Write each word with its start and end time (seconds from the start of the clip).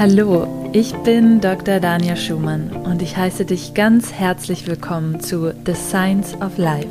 Hallo, 0.00 0.46
ich 0.72 0.94
bin 1.02 1.42
Dr. 1.42 1.78
Dania 1.78 2.16
Schumann 2.16 2.70
und 2.70 3.02
ich 3.02 3.18
heiße 3.18 3.44
dich 3.44 3.74
ganz 3.74 4.14
herzlich 4.14 4.66
willkommen 4.66 5.20
zu 5.20 5.52
The 5.66 5.74
Science 5.74 6.32
of 6.40 6.56
Life, 6.56 6.88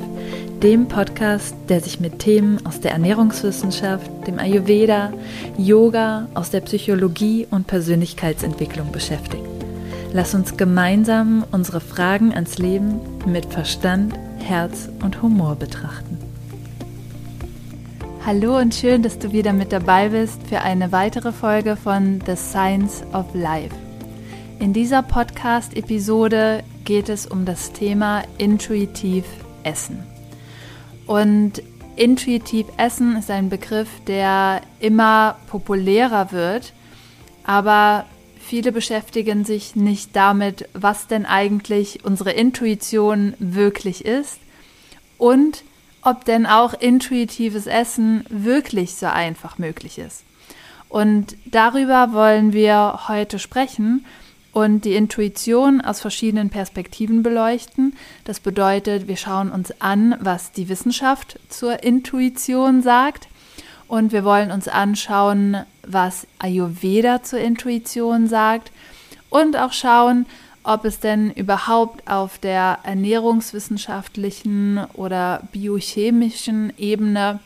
dem 0.61 0.87
Podcast, 0.87 1.55
der 1.69 1.81
sich 1.81 1.99
mit 1.99 2.19
Themen 2.19 2.63
aus 2.67 2.81
der 2.81 2.91
Ernährungswissenschaft, 2.91 4.11
dem 4.27 4.37
Ayurveda, 4.37 5.11
Yoga, 5.57 6.27
aus 6.35 6.51
der 6.51 6.61
Psychologie 6.61 7.47
und 7.49 7.65
Persönlichkeitsentwicklung 7.65 8.91
beschäftigt. 8.91 9.43
Lass 10.13 10.35
uns 10.35 10.55
gemeinsam 10.55 11.45
unsere 11.51 11.81
Fragen 11.81 12.31
ans 12.31 12.59
Leben 12.59 12.99
mit 13.25 13.47
Verstand, 13.47 14.13
Herz 14.37 14.87
und 15.03 15.23
Humor 15.23 15.55
betrachten. 15.55 16.18
Hallo 18.25 18.57
und 18.57 18.75
schön, 18.75 19.01
dass 19.01 19.17
du 19.17 19.31
wieder 19.31 19.53
mit 19.53 19.71
dabei 19.71 20.09
bist 20.09 20.43
für 20.43 20.59
eine 20.59 20.91
weitere 20.91 21.31
Folge 21.31 21.77
von 21.77 22.21
The 22.25 22.35
Science 22.35 23.01
of 23.13 23.25
Life. 23.33 23.73
In 24.59 24.73
dieser 24.73 25.01
Podcast-Episode 25.01 26.63
geht 26.83 27.07
es 27.07 27.25
um 27.25 27.45
das 27.45 27.71
Thema 27.71 28.23
intuitiv 28.37 29.23
Essen. 29.63 30.03
Und 31.07 31.63
intuitiv 31.95 32.67
Essen 32.75 33.15
ist 33.15 33.31
ein 33.31 33.49
Begriff, 33.49 33.89
der 34.05 34.61
immer 34.81 35.37
populärer 35.47 36.33
wird, 36.33 36.73
aber 37.45 38.05
viele 38.37 38.73
beschäftigen 38.73 39.45
sich 39.45 39.77
nicht 39.77 40.13
damit, 40.13 40.67
was 40.73 41.07
denn 41.07 41.25
eigentlich 41.25 42.03
unsere 42.03 42.31
Intuition 42.31 43.33
wirklich 43.39 44.03
ist 44.03 44.39
und 45.17 45.63
ob 46.03 46.25
denn 46.25 46.45
auch 46.45 46.73
intuitives 46.73 47.67
Essen 47.67 48.25
wirklich 48.29 48.95
so 48.95 49.07
einfach 49.07 49.57
möglich 49.57 49.97
ist. 49.97 50.23
Und 50.87 51.35
darüber 51.45 52.13
wollen 52.13 52.51
wir 52.53 53.01
heute 53.07 53.37
sprechen 53.37 54.05
und 54.51 54.85
die 54.85 54.95
Intuition 54.95 55.81
aus 55.81 56.01
verschiedenen 56.01 56.49
Perspektiven 56.49 57.21
beleuchten. 57.21 57.95
Das 58.23 58.39
bedeutet, 58.39 59.07
wir 59.07 59.17
schauen 59.17 59.51
uns 59.51 59.79
an, 59.79 60.15
was 60.19 60.51
die 60.51 60.69
Wissenschaft 60.69 61.39
zur 61.49 61.83
Intuition 61.83 62.81
sagt. 62.81 63.27
Und 63.87 64.11
wir 64.11 64.23
wollen 64.23 64.51
uns 64.51 64.67
anschauen, 64.67 65.57
was 65.85 66.27
Ayurveda 66.39 67.23
zur 67.23 67.39
Intuition 67.39 68.27
sagt. 68.27 68.71
Und 69.29 69.57
auch 69.57 69.73
schauen, 69.73 70.25
ob 70.69 70.85
es 70.85 70.99
denn 70.99 71.31
überhaupt 71.31 72.07
auf 72.07 72.37
der 72.37 72.77
ernährungswissenschaftlichen 72.83 74.85
oder 74.93 75.41
biochemischen 75.51 76.71
Ebene 76.77 77.39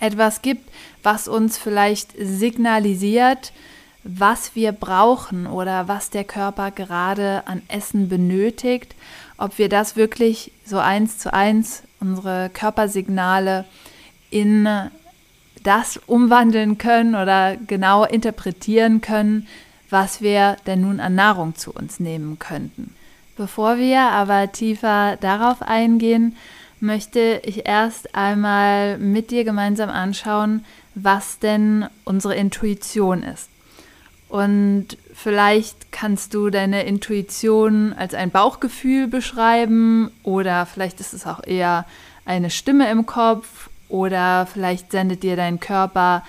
etwas 0.00 0.42
gibt, 0.42 0.68
was 1.04 1.28
uns 1.28 1.56
vielleicht 1.56 2.10
signalisiert, 2.18 3.52
was 4.02 4.56
wir 4.56 4.72
brauchen 4.72 5.46
oder 5.46 5.86
was 5.86 6.10
der 6.10 6.24
Körper 6.24 6.72
gerade 6.72 7.46
an 7.46 7.62
Essen 7.68 8.08
benötigt, 8.08 8.96
ob 9.38 9.58
wir 9.58 9.68
das 9.68 9.94
wirklich 9.94 10.50
so 10.64 10.78
eins 10.78 11.18
zu 11.18 11.32
eins, 11.32 11.84
unsere 12.00 12.50
Körpersignale 12.52 13.66
in 14.30 14.68
das 15.62 16.00
umwandeln 16.08 16.76
können 16.76 17.14
oder 17.14 17.56
genau 17.68 18.02
interpretieren 18.02 19.00
können, 19.00 19.46
was 19.92 20.22
wir 20.22 20.56
denn 20.66 20.80
nun 20.80 21.00
an 21.00 21.14
Nahrung 21.14 21.54
zu 21.54 21.70
uns 21.70 22.00
nehmen 22.00 22.38
könnten. 22.38 22.94
Bevor 23.36 23.76
wir 23.76 24.00
aber 24.00 24.50
tiefer 24.50 25.16
darauf 25.20 25.62
eingehen, 25.62 26.34
möchte 26.80 27.40
ich 27.44 27.66
erst 27.66 28.14
einmal 28.14 28.98
mit 28.98 29.30
dir 29.30 29.44
gemeinsam 29.44 29.90
anschauen, 29.90 30.64
was 30.94 31.38
denn 31.38 31.86
unsere 32.04 32.34
Intuition 32.34 33.22
ist. 33.22 33.48
Und 34.28 34.96
vielleicht 35.12 35.92
kannst 35.92 36.32
du 36.32 36.48
deine 36.48 36.84
Intuition 36.84 37.92
als 37.92 38.14
ein 38.14 38.30
Bauchgefühl 38.30 39.06
beschreiben 39.06 40.10
oder 40.22 40.64
vielleicht 40.64 41.00
ist 41.00 41.12
es 41.12 41.26
auch 41.26 41.44
eher 41.46 41.84
eine 42.24 42.48
Stimme 42.48 42.90
im 42.90 43.04
Kopf 43.04 43.68
oder 43.90 44.46
vielleicht 44.50 44.90
sendet 44.90 45.22
dir 45.22 45.36
dein 45.36 45.60
Körper 45.60 46.22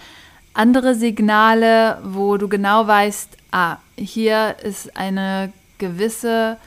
andere 0.53 0.95
Signale, 0.95 1.99
wo 2.03 2.37
du 2.37 2.47
genau 2.47 2.87
weißt, 2.87 3.37
ah, 3.51 3.77
hier 3.97 4.55
ist 4.63 4.95
eine 4.95 5.51
gewisse 5.77 6.57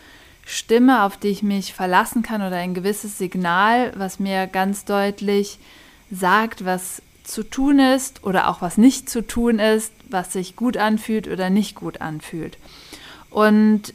Stimme, 0.44 1.02
auf 1.02 1.16
die 1.16 1.28
ich 1.28 1.42
mich 1.42 1.74
verlassen 1.74 2.22
kann 2.22 2.42
oder 2.42 2.56
ein 2.56 2.74
gewisses 2.74 3.18
Signal, 3.18 3.92
was 3.96 4.18
mir 4.18 4.46
ganz 4.46 4.84
deutlich 4.84 5.58
sagt, 6.10 6.64
was 6.64 7.02
zu 7.24 7.42
tun 7.42 7.80
ist 7.80 8.22
oder 8.24 8.48
auch 8.48 8.62
was 8.62 8.78
nicht 8.78 9.10
zu 9.10 9.26
tun 9.26 9.58
ist, 9.58 9.92
was 10.08 10.32
sich 10.32 10.54
gut 10.54 10.76
anfühlt 10.76 11.26
oder 11.26 11.50
nicht 11.50 11.74
gut 11.74 12.00
anfühlt. 12.00 12.58
Und 13.30 13.92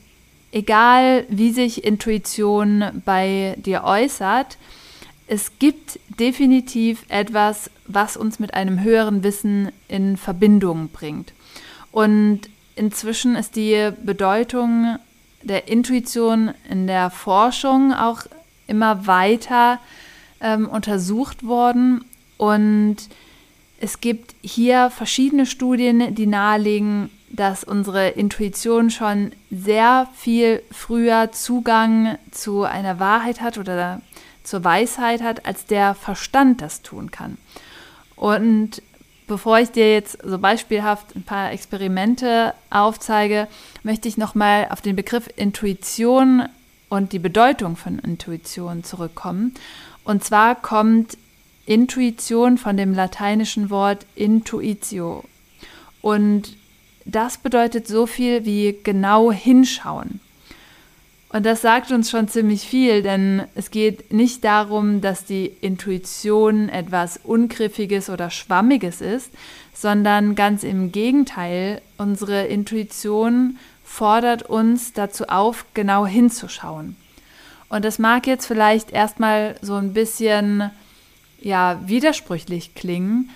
egal 0.52 1.26
wie 1.30 1.52
sich 1.52 1.86
Intuition 1.86 3.02
bei 3.06 3.56
dir 3.60 3.84
äußert, 3.86 4.58
es 5.32 5.60
gibt 5.60 6.00
definitiv 6.20 7.06
etwas, 7.08 7.72
was 7.88 8.18
uns 8.18 8.40
mit 8.40 8.54
einem 8.54 8.84
höheren 8.84 9.24
Wissen 9.24 9.72
in 9.88 10.18
Verbindung 10.18 10.90
bringt. 10.90 11.34
Und 11.92 12.50
Inzwischen 12.76 13.36
ist 13.36 13.56
die 13.56 13.92
Bedeutung 14.04 14.98
der 15.44 15.68
Intuition 15.68 16.52
in 16.70 16.88
der 16.88 17.10
Forschung 17.10 17.94
auch 17.94 18.24
immer 18.68 19.06
weiter 19.08 19.80
ähm, 20.40 20.68
untersucht 20.68 21.46
worden 21.46 22.06
und 22.38 22.98
es 23.80 24.00
gibt 24.00 24.36
hier 24.42 24.90
verschiedene 24.90 25.46
Studien, 25.46 26.16
die 26.16 26.28
nahelegen, 26.28 27.10
dass 27.30 27.64
unsere 27.64 28.10
Intuition 28.10 28.90
schon 28.90 29.32
sehr 29.50 30.08
viel 30.16 30.62
früher 30.72 31.32
Zugang 31.32 32.18
zu 32.32 32.64
einer 32.64 33.00
Wahrheit 33.00 33.42
hat 33.42 33.58
oder 33.58 34.02
zur 34.52 34.64
Weisheit 34.64 35.24
hat, 35.24 35.46
als 35.46 35.66
der 35.66 35.96
Verstand 35.96 36.62
das 36.62 36.82
tun 36.84 37.10
kann. 37.10 37.38
Und 38.16 38.84
Bevor 39.28 39.60
ich 39.60 39.72
dir 39.72 39.94
jetzt 39.94 40.18
so 40.26 40.38
beispielhaft 40.40 41.16
ein 41.16 41.24
paar 41.24 41.54
Experimente 41.54 42.54
aufzeige, 42.70 43.48
möchte 43.82 44.10
ich 44.10 44.18
nochmal 44.18 44.68
auf 44.70 44.82
den 44.82 44.98
Begriff 44.98 45.30
Intuition 45.38 46.50
und 46.90 47.14
die 47.14 47.20
Bedeutung 47.20 47.78
von 47.78 47.98
Intuition 48.00 48.84
zurückkommen. 48.84 49.54
Und 50.04 50.26
zwar 50.26 50.56
kommt 50.56 51.18
Intuition 51.66 52.58
von 52.58 52.76
dem 52.76 52.94
lateinischen 52.94 53.70
Wort 53.70 54.06
intuitio. 54.16 55.24
Und 56.02 56.58
das 57.06 57.38
bedeutet 57.38 57.88
so 57.88 58.08
viel 58.08 58.44
wie 58.44 58.78
genau 58.84 59.32
hinschauen. 59.32 60.20
Und 61.34 61.46
das 61.46 61.62
sagt 61.62 61.92
uns 61.92 62.10
schon 62.10 62.28
ziemlich 62.28 62.64
viel, 62.64 63.02
denn 63.02 63.44
es 63.56 63.72
geht 63.72 64.12
nicht 64.12 64.44
darum, 64.44 65.00
dass 65.00 65.24
die 65.24 65.46
Intuition 65.46 66.68
etwas 66.68 67.22
Ungriffiges 67.24 68.10
oder 68.10 68.30
Schwammiges 68.30 69.00
ist, 69.00 69.32
sondern 69.74 70.36
ganz 70.36 70.64
im 70.64 70.92
Gegenteil, 70.92 71.82
unsere 71.98 72.48
Intuition 72.48 73.58
fordert 73.82 74.44
uns 74.44 74.92
dazu 74.92 75.30
auf, 75.30 75.66
genau 75.74 76.06
hinzuschauen. 76.06 76.98
Und 77.70 77.86
das 77.86 77.98
mag 77.98 78.28
jetzt 78.28 78.46
vielleicht 78.46 78.92
erstmal 78.92 79.56
so 79.62 79.76
ein 79.76 79.94
bisschen 79.94 80.70
ja, 81.40 81.80
widersprüchlich 81.86 82.76
klingen, 82.76 83.30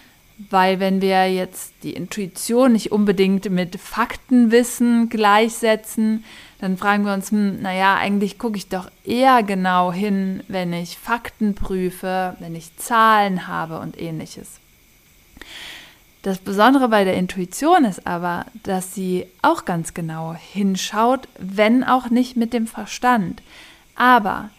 weil 0.49 0.81
wenn 0.81 1.01
wir 1.01 1.31
jetzt 1.31 1.71
die 1.83 1.93
Intuition 1.93 2.73
nicht 2.73 2.91
unbedingt 2.91 3.49
mit 3.49 3.79
Faktenwissen 3.79 5.07
gleichsetzen, 5.07 6.25
dann 6.59 6.77
fragen 6.77 7.05
wir 7.05 7.13
uns, 7.13 7.31
hm, 7.31 7.61
naja, 7.61 7.95
eigentlich 7.95 8.39
gucke 8.39 8.57
ich 8.57 8.69
doch 8.69 8.89
eher 9.03 9.43
genau 9.43 9.91
hin, 9.91 10.43
wenn 10.47 10.73
ich 10.73 10.97
Fakten 10.97 11.53
prüfe, 11.53 12.35
wenn 12.39 12.55
ich 12.55 12.77
Zahlen 12.77 13.47
habe 13.47 13.79
und 13.79 13.99
ähnliches. 13.99 14.59
Das 16.25 16.39
Besondere 16.39 16.89
bei 16.89 17.03
der 17.03 17.15
Intuition 17.15 17.85
ist 17.85 18.07
aber, 18.07 18.47
dass 18.63 18.95
sie 18.95 19.27
auch 19.43 19.63
ganz 19.65 19.93
genau 19.93 20.33
hinschaut, 20.33 21.27
wenn 21.37 21.83
auch 21.83 22.09
nicht 22.09 22.35
mit 22.35 22.51
dem 22.51 22.65
Verstand. 22.65 23.43
Aber 23.95 24.49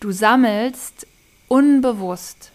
du 0.00 0.10
sammelst 0.10 1.06
unbewusst 1.48 2.52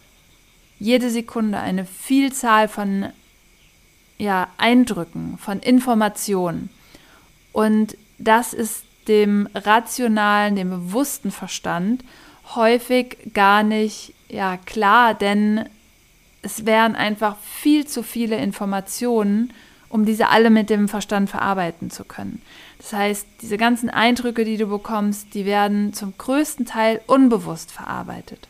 jede 0.77 1.09
Sekunde 1.09 1.57
eine 1.57 1.86
Vielzahl 1.86 2.68
von 2.68 3.07
ja, 4.19 4.50
Eindrücken, 4.57 5.38
von 5.39 5.59
Informationen. 5.59 6.69
Und 7.53 7.97
das 8.18 8.54
ist 8.54 8.84
dem 9.08 9.48
rationalen, 9.54 10.56
dem 10.56 10.69
bewussten 10.69 11.31
Verstand 11.31 12.04
häufig 12.56 13.18
gar 13.34 13.64
nicht 13.64 14.14
ja, 14.30 14.58
klar, 14.58 15.14
denn 15.14 15.66
es 16.42 16.66
wären 16.66 16.96
einfach 16.96 17.38
viel 17.38 17.88
zu 17.88 18.04
viele 18.04 18.38
Informationen, 18.38 19.54
um 19.90 20.06
diese 20.06 20.28
alle 20.30 20.50
mit 20.50 20.69
dem 20.69 20.90
Verstand 20.90 21.30
verarbeiten 21.30 21.90
zu 21.90 22.04
können. 22.04 22.42
Das 22.78 22.94
heißt, 22.94 23.25
diese 23.42 23.58
ganzen 23.58 23.90
Eindrücke, 23.90 24.44
die 24.46 24.58
du 24.58 24.68
bekommst, 24.68 25.34
die 25.34 25.46
werden 25.46 25.94
zum 25.94 26.14
größten 26.18 26.66
Teil 26.66 27.02
unbewusst 27.08 27.72
verarbeitet. 27.72 28.48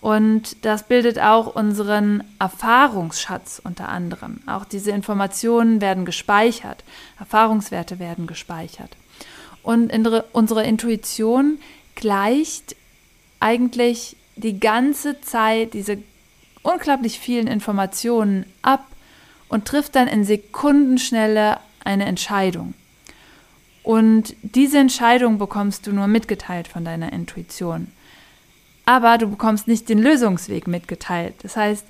Und 0.00 0.64
das 0.64 0.84
bildet 0.84 1.18
auch 1.18 1.54
unseren 1.54 2.22
Erfahrungsschatz 2.38 3.60
unter 3.62 3.88
anderem. 3.88 4.40
Auch 4.46 4.64
diese 4.64 4.92
Informationen 4.92 5.80
werden 5.80 6.04
gespeichert, 6.04 6.84
Erfahrungswerte 7.18 7.98
werden 7.98 8.26
gespeichert. 8.26 8.96
Und 9.62 9.92
unsere 10.32 10.64
Intuition 10.64 11.58
gleicht 11.96 12.76
eigentlich 13.40 14.16
die 14.36 14.60
ganze 14.60 15.20
Zeit 15.20 15.74
diese 15.74 15.98
unglaublich 16.62 17.18
vielen 17.18 17.48
Informationen 17.48 18.46
ab 18.62 18.86
und 19.48 19.64
trifft 19.64 19.96
dann 19.96 20.06
in 20.06 20.24
Sekundenschnelle 20.24 21.58
eine 21.84 22.04
Entscheidung. 22.04 22.74
Und 23.82 24.36
diese 24.42 24.78
Entscheidung 24.78 25.38
bekommst 25.38 25.86
du 25.86 25.92
nur 25.92 26.06
mitgeteilt 26.06 26.68
von 26.68 26.84
deiner 26.84 27.12
Intuition 27.12 27.88
aber 28.88 29.18
du 29.18 29.28
bekommst 29.28 29.68
nicht 29.68 29.90
den 29.90 29.98
Lösungsweg 29.98 30.66
mitgeteilt. 30.66 31.34
Das 31.42 31.58
heißt, 31.58 31.84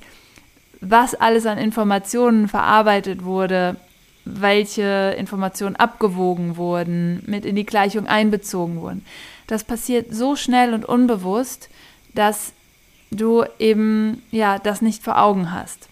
was 0.80 1.14
alles 1.14 1.46
an 1.46 1.56
Informationen 1.56 2.48
verarbeitet 2.48 3.22
wurde, 3.22 3.76
welche 4.24 5.14
Informationen 5.16 5.76
abgewogen 5.76 6.56
wurden, 6.56 7.22
mit 7.24 7.46
in 7.46 7.54
die 7.54 7.64
Gleichung 7.64 8.08
einbezogen 8.08 8.80
wurden. 8.80 9.04
Das 9.46 9.62
passiert 9.62 10.12
so 10.12 10.34
schnell 10.34 10.74
und 10.74 10.84
unbewusst, 10.84 11.70
dass 12.16 12.52
du 13.12 13.44
eben 13.60 14.20
ja 14.32 14.58
das 14.58 14.82
nicht 14.82 15.04
vor 15.04 15.22
Augen 15.22 15.52
hast. 15.52 15.88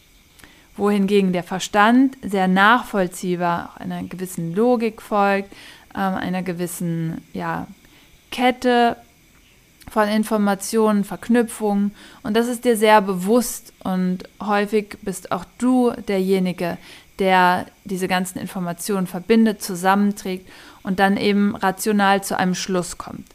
Wohingegen 0.77 1.33
der 1.33 1.45
Verstand 1.45 2.17
sehr 2.21 2.49
nachvollziehbar 2.49 3.77
einer 3.79 4.03
gewissen 4.03 4.57
Logik 4.57 5.01
folgt, 5.01 5.53
äh, 5.95 5.99
einer 5.99 6.43
gewissen 6.43 7.25
ja, 7.33 7.69
Kette 8.33 8.97
von 9.91 10.09
Informationen, 10.09 11.05
Verknüpfungen 11.05 11.95
und 12.23 12.37
das 12.37 12.49
ist 12.49 12.65
dir 12.65 12.77
sehr 12.77 13.01
bewusst 13.01 13.73
und 13.85 14.25
häufig 14.43 14.99
bist 15.03 15.33
auch 15.33 15.45
du 15.59 15.93
derjenige, 16.09 16.79
der 17.19 17.67
diese 17.85 18.09
ganzen 18.09 18.39
Informationen 18.39 19.07
verbindet, 19.07 19.63
zusammenträgt 19.63 20.49
und 20.83 20.99
dann 20.99 21.17
eben 21.17 21.57
rational 21.57 22.23
zu 22.23 22.39
einem 22.39 22.55
Schluss 22.55 22.99
kommt. 22.99 23.27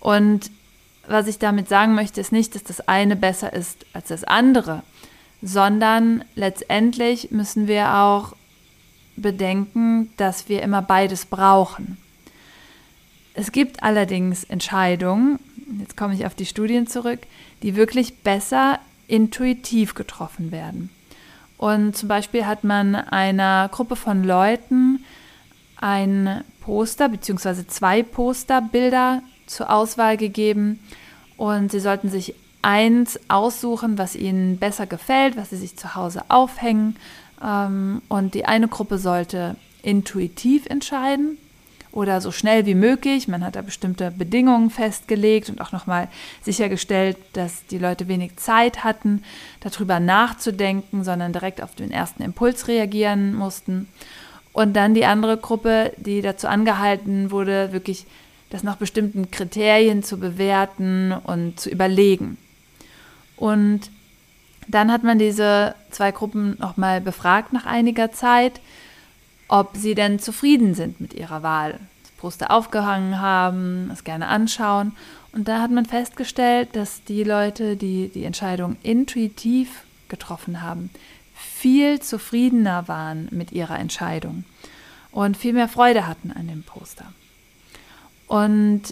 Und 0.00 0.50
was 1.08 1.26
ich 1.26 1.38
damit 1.38 1.68
sagen 1.68 1.94
möchte, 1.94 2.20
ist 2.20 2.32
nicht, 2.32 2.54
dass 2.54 2.64
das 2.64 2.86
eine 2.88 3.16
besser 3.16 3.52
ist 3.52 3.86
als 3.92 4.08
das 4.08 4.24
andere, 4.24 4.82
sondern 5.42 6.24
letztendlich 6.34 7.30
müssen 7.30 7.68
wir 7.68 7.94
auch 7.94 8.34
bedenken, 9.16 10.10
dass 10.16 10.48
wir 10.48 10.62
immer 10.62 10.82
beides 10.82 11.26
brauchen. 11.26 11.96
Es 13.34 13.52
gibt 13.52 13.82
allerdings 13.82 14.44
Entscheidungen, 14.44 15.38
jetzt 15.80 15.96
komme 15.96 16.14
ich 16.14 16.26
auf 16.26 16.34
die 16.34 16.46
Studien 16.46 16.86
zurück, 16.86 17.20
die 17.62 17.76
wirklich 17.76 18.18
besser 18.18 18.78
intuitiv 19.08 19.94
getroffen 19.94 20.50
werden. 20.52 20.90
Und 21.58 21.96
zum 21.96 22.08
Beispiel 22.08 22.46
hat 22.46 22.64
man 22.64 22.94
einer 22.94 23.68
Gruppe 23.70 23.96
von 23.96 24.24
Leuten 24.24 25.04
ein 25.76 26.44
Poster 26.60 27.08
bzw. 27.08 27.66
zwei 27.66 28.02
Posterbilder 28.02 29.22
zur 29.46 29.70
Auswahl 29.70 30.16
gegeben 30.16 30.80
und 31.36 31.70
sie 31.70 31.80
sollten 31.80 32.10
sich 32.10 32.34
eins 32.62 33.18
aussuchen, 33.28 33.96
was 33.96 34.16
ihnen 34.16 34.58
besser 34.58 34.86
gefällt, 34.86 35.36
was 35.36 35.50
sie 35.50 35.56
sich 35.56 35.76
zu 35.76 35.94
Hause 35.94 36.24
aufhängen. 36.28 36.96
Ähm, 37.42 38.02
und 38.08 38.34
die 38.34 38.44
eine 38.44 38.68
Gruppe 38.68 38.98
sollte 38.98 39.56
intuitiv 39.82 40.66
entscheiden 40.66 41.38
oder 41.96 42.20
so 42.20 42.30
schnell 42.30 42.66
wie 42.66 42.74
möglich. 42.74 43.26
Man 43.26 43.42
hat 43.42 43.56
da 43.56 43.62
bestimmte 43.62 44.10
Bedingungen 44.10 44.68
festgelegt 44.68 45.48
und 45.48 45.62
auch 45.62 45.72
nochmal 45.72 46.08
sichergestellt, 46.42 47.16
dass 47.32 47.64
die 47.66 47.78
Leute 47.78 48.06
wenig 48.06 48.36
Zeit 48.36 48.84
hatten, 48.84 49.24
darüber 49.60 49.98
nachzudenken, 49.98 51.04
sondern 51.04 51.32
direkt 51.32 51.62
auf 51.62 51.74
den 51.74 51.90
ersten 51.90 52.22
Impuls 52.22 52.68
reagieren 52.68 53.34
mussten. 53.34 53.88
Und 54.52 54.74
dann 54.74 54.92
die 54.92 55.06
andere 55.06 55.38
Gruppe, 55.38 55.92
die 55.96 56.20
dazu 56.20 56.48
angehalten 56.48 57.30
wurde, 57.30 57.72
wirklich 57.72 58.06
das 58.50 58.62
nach 58.62 58.76
bestimmten 58.76 59.30
Kriterien 59.30 60.02
zu 60.02 60.18
bewerten 60.18 61.14
und 61.24 61.58
zu 61.58 61.70
überlegen. 61.70 62.36
Und 63.36 63.90
dann 64.68 64.92
hat 64.92 65.02
man 65.02 65.18
diese 65.18 65.74
zwei 65.90 66.12
Gruppen 66.12 66.58
nochmal 66.58 67.00
befragt 67.00 67.54
nach 67.54 67.64
einiger 67.64 68.12
Zeit 68.12 68.60
ob 69.48 69.76
sie 69.76 69.94
denn 69.94 70.18
zufrieden 70.18 70.74
sind 70.74 71.00
mit 71.00 71.14
ihrer 71.14 71.42
Wahl. 71.42 71.78
Das 72.02 72.12
Poster 72.18 72.50
aufgehangen 72.50 73.20
haben, 73.20 73.90
es 73.92 74.04
gerne 74.04 74.28
anschauen. 74.28 74.96
Und 75.32 75.48
da 75.48 75.60
hat 75.60 75.70
man 75.70 75.86
festgestellt, 75.86 76.70
dass 76.74 77.04
die 77.04 77.24
Leute, 77.24 77.76
die 77.76 78.08
die 78.08 78.24
Entscheidung 78.24 78.76
intuitiv 78.82 79.84
getroffen 80.08 80.62
haben, 80.62 80.90
viel 81.34 82.00
zufriedener 82.00 82.88
waren 82.88 83.28
mit 83.30 83.52
ihrer 83.52 83.78
Entscheidung 83.78 84.44
und 85.12 85.36
viel 85.36 85.52
mehr 85.52 85.68
Freude 85.68 86.06
hatten 86.06 86.32
an 86.32 86.48
dem 86.48 86.62
Poster. 86.62 87.12
Und 88.26 88.82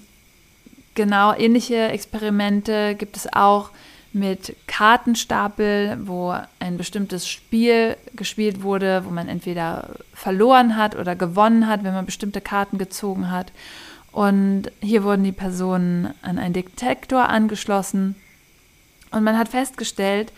genau 0.94 1.34
ähnliche 1.34 1.88
Experimente 1.88 2.94
gibt 2.94 3.16
es 3.16 3.32
auch 3.32 3.70
mit 4.14 4.54
Kartenstapel, 4.68 5.98
wo 6.04 6.34
ein 6.60 6.76
bestimmtes 6.76 7.28
Spiel 7.28 7.96
gespielt 8.14 8.62
wurde, 8.62 9.04
wo 9.04 9.10
man 9.10 9.28
entweder 9.28 9.90
verloren 10.14 10.76
hat 10.76 10.96
oder 10.96 11.16
gewonnen 11.16 11.66
hat, 11.66 11.82
wenn 11.82 11.92
man 11.92 12.06
bestimmte 12.06 12.40
Karten 12.40 12.78
gezogen 12.78 13.30
hat. 13.30 13.52
Und 14.12 14.70
hier 14.80 15.02
wurden 15.02 15.24
die 15.24 15.32
Personen 15.32 16.14
an 16.22 16.38
einen 16.38 16.54
Detektor 16.54 17.28
angeschlossen. 17.28 18.14
Und 19.10 19.24
man 19.24 19.36
hat 19.36 19.48
festgestellt, 19.48 20.32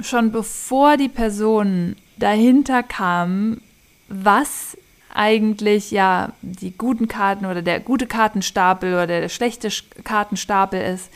schon 0.00 0.32
bevor 0.32 0.96
die 0.96 1.08
Personen 1.08 1.96
dahinter 2.16 2.82
kamen, 2.82 3.60
was 4.08 4.76
eigentlich 5.14 5.92
ja 5.92 6.32
die 6.42 6.76
guten 6.76 7.06
Karten 7.06 7.46
oder 7.46 7.62
der 7.62 7.78
gute 7.80 8.06
Kartenstapel 8.06 8.94
oder 8.94 9.06
der 9.06 9.28
schlechte 9.28 9.68
Kartenstapel 10.02 10.80
ist, 10.80 11.10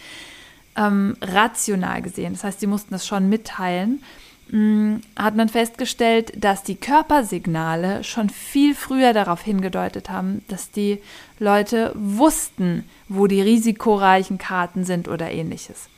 ähm, 0.76 1.16
rational 1.20 2.02
gesehen, 2.02 2.32
das 2.34 2.44
heißt, 2.44 2.60
sie 2.60 2.66
mussten 2.66 2.92
das 2.92 3.06
schon 3.06 3.28
mitteilen, 3.28 4.02
mh, 4.48 4.58
mm, 4.58 5.00
hat 5.16 5.36
man 5.36 5.48
festgestellt, 5.48 6.32
dass 6.36 6.62
die 6.62 6.76
Körpersignale 6.76 8.04
schon 8.04 8.30
viel 8.30 8.74
früher 8.74 9.12
darauf 9.12 9.42
hingedeutet 9.42 10.10
haben, 10.10 10.44
dass 10.48 10.70
die 10.70 10.98
Leute 11.38 11.92
wussten, 11.94 12.88
wo 13.08 13.26
die 13.26 13.42
risikoreichen 13.42 14.38
Karten 14.38 14.84
sind 14.84 15.08
oder 15.08 15.30
ähnliches. 15.30 15.88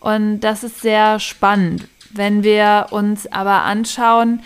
Und 0.00 0.40
das 0.40 0.64
ist 0.64 0.80
sehr 0.80 1.20
spannend, 1.20 1.86
wenn 2.10 2.42
wir 2.42 2.88
uns 2.90 3.30
aber 3.30 3.62
anschauen, 3.62 4.42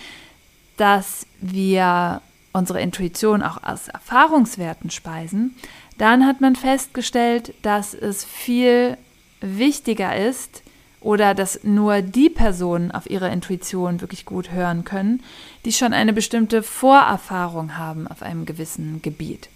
dass 0.76 1.26
wir 1.40 2.20
unsere 2.52 2.80
Intuition 2.80 3.42
auch 3.42 3.62
aus 3.62 3.88
Erfahrungswerten 3.88 4.90
speisen, 4.90 5.56
dann 5.98 6.26
hat 6.26 6.40
man 6.40 6.56
festgestellt, 6.56 7.54
dass 7.62 7.94
es 7.94 8.24
viel 8.24 8.98
wichtiger 9.40 10.16
ist 10.16 10.62
oder 11.00 11.34
dass 11.34 11.62
nur 11.62 12.02
die 12.02 12.30
Personen 12.30 12.90
auf 12.90 13.08
ihre 13.08 13.30
Intuition 13.30 14.00
wirklich 14.00 14.24
gut 14.24 14.50
hören 14.50 14.84
können, 14.84 15.22
die 15.64 15.72
schon 15.72 15.92
eine 15.92 16.12
bestimmte 16.12 16.62
Vorerfahrung 16.62 17.76
haben 17.76 18.08
auf 18.08 18.22
einem 18.22 18.44
gewissen 18.46 19.02
Gebiet. 19.02 19.48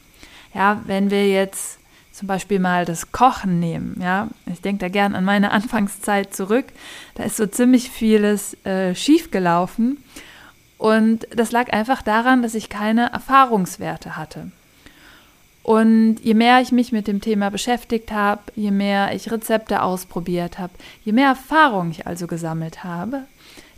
Ja, 0.54 0.80
wenn 0.86 1.10
wir 1.10 1.28
jetzt 1.28 1.78
zum 2.12 2.28
Beispiel 2.28 2.58
mal 2.58 2.84
das 2.84 3.12
Kochen 3.12 3.58
nehmen, 3.60 3.98
ja, 4.00 4.28
ich 4.46 4.60
denke 4.60 4.80
da 4.80 4.88
gern 4.88 5.14
an 5.14 5.24
meine 5.24 5.50
Anfangszeit 5.52 6.34
zurück, 6.34 6.66
da 7.14 7.24
ist 7.24 7.36
so 7.36 7.46
ziemlich 7.46 7.90
vieles 7.90 8.54
äh, 8.64 8.94
schiefgelaufen 8.94 9.98
und 10.78 11.26
das 11.34 11.52
lag 11.52 11.72
einfach 11.72 12.02
daran, 12.02 12.42
dass 12.42 12.54
ich 12.54 12.68
keine 12.68 13.12
Erfahrungswerte 13.12 14.16
hatte. 14.16 14.52
Und 15.62 16.18
je 16.22 16.34
mehr 16.34 16.60
ich 16.60 16.72
mich 16.72 16.90
mit 16.90 17.06
dem 17.06 17.20
Thema 17.20 17.50
beschäftigt 17.50 18.12
habe, 18.12 18.40
je 18.56 18.70
mehr 18.70 19.14
ich 19.14 19.30
Rezepte 19.30 19.82
ausprobiert 19.82 20.58
habe, 20.58 20.72
je 21.04 21.12
mehr 21.12 21.28
Erfahrung 21.28 21.90
ich 21.90 22.06
also 22.06 22.26
gesammelt 22.26 22.82
habe, 22.82 23.24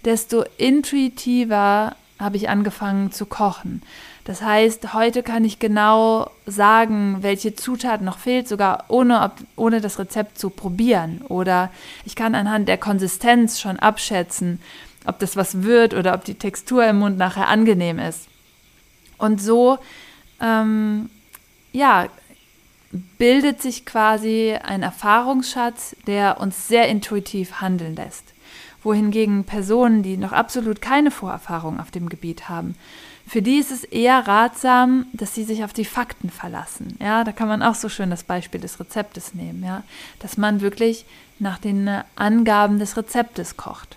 desto 0.04 0.44
intuitiver 0.58 1.96
habe 2.18 2.36
ich 2.36 2.48
angefangen 2.48 3.10
zu 3.10 3.26
kochen. 3.26 3.82
Das 4.24 4.42
heißt, 4.42 4.94
heute 4.94 5.24
kann 5.24 5.44
ich 5.44 5.58
genau 5.58 6.30
sagen, 6.46 7.18
welche 7.22 7.56
Zutat 7.56 8.02
noch 8.02 8.18
fehlt, 8.18 8.46
sogar 8.46 8.84
ohne, 8.86 9.32
ohne 9.56 9.80
das 9.80 9.98
Rezept 9.98 10.38
zu 10.38 10.50
probieren. 10.50 11.22
Oder 11.28 11.70
ich 12.04 12.14
kann 12.14 12.36
anhand 12.36 12.68
der 12.68 12.78
Konsistenz 12.78 13.60
schon 13.60 13.80
abschätzen, 13.80 14.60
ob 15.06 15.18
das 15.18 15.36
was 15.36 15.64
wird 15.64 15.94
oder 15.94 16.14
ob 16.14 16.24
die 16.24 16.36
Textur 16.36 16.86
im 16.86 17.00
Mund 17.00 17.18
nachher 17.18 17.48
angenehm 17.48 17.98
ist. 17.98 18.28
Und 19.18 19.42
so 19.42 19.78
ähm, 20.40 21.10
ja, 21.72 22.08
bildet 23.18 23.62
sich 23.62 23.86
quasi 23.86 24.54
ein 24.62 24.82
Erfahrungsschatz, 24.82 25.96
der 26.06 26.40
uns 26.40 26.68
sehr 26.68 26.88
intuitiv 26.88 27.60
handeln 27.60 27.96
lässt. 27.96 28.24
wohingegen 28.84 29.44
Personen, 29.44 30.02
die 30.02 30.16
noch 30.16 30.32
absolut 30.32 30.82
keine 30.82 31.12
Vorerfahrung 31.12 31.78
auf 31.78 31.92
dem 31.92 32.08
Gebiet 32.08 32.48
haben, 32.48 32.74
für 33.26 33.40
die 33.40 33.58
ist 33.58 33.70
es 33.70 33.84
eher 33.84 34.26
ratsam, 34.26 35.06
dass 35.12 35.34
sie 35.34 35.44
sich 35.44 35.64
auf 35.64 35.72
die 35.72 35.84
Fakten 35.84 36.30
verlassen. 36.30 36.96
Ja, 37.00 37.24
da 37.24 37.32
kann 37.32 37.48
man 37.48 37.62
auch 37.62 37.74
so 37.74 37.88
schön 37.88 38.10
das 38.10 38.24
Beispiel 38.24 38.60
des 38.60 38.80
Rezeptes 38.80 39.34
nehmen, 39.34 39.62
ja, 39.64 39.84
dass 40.18 40.36
man 40.36 40.60
wirklich 40.60 41.04
nach 41.38 41.58
den 41.58 41.88
Angaben 42.16 42.78
des 42.78 42.96
Rezeptes 42.96 43.56
kocht. 43.56 43.96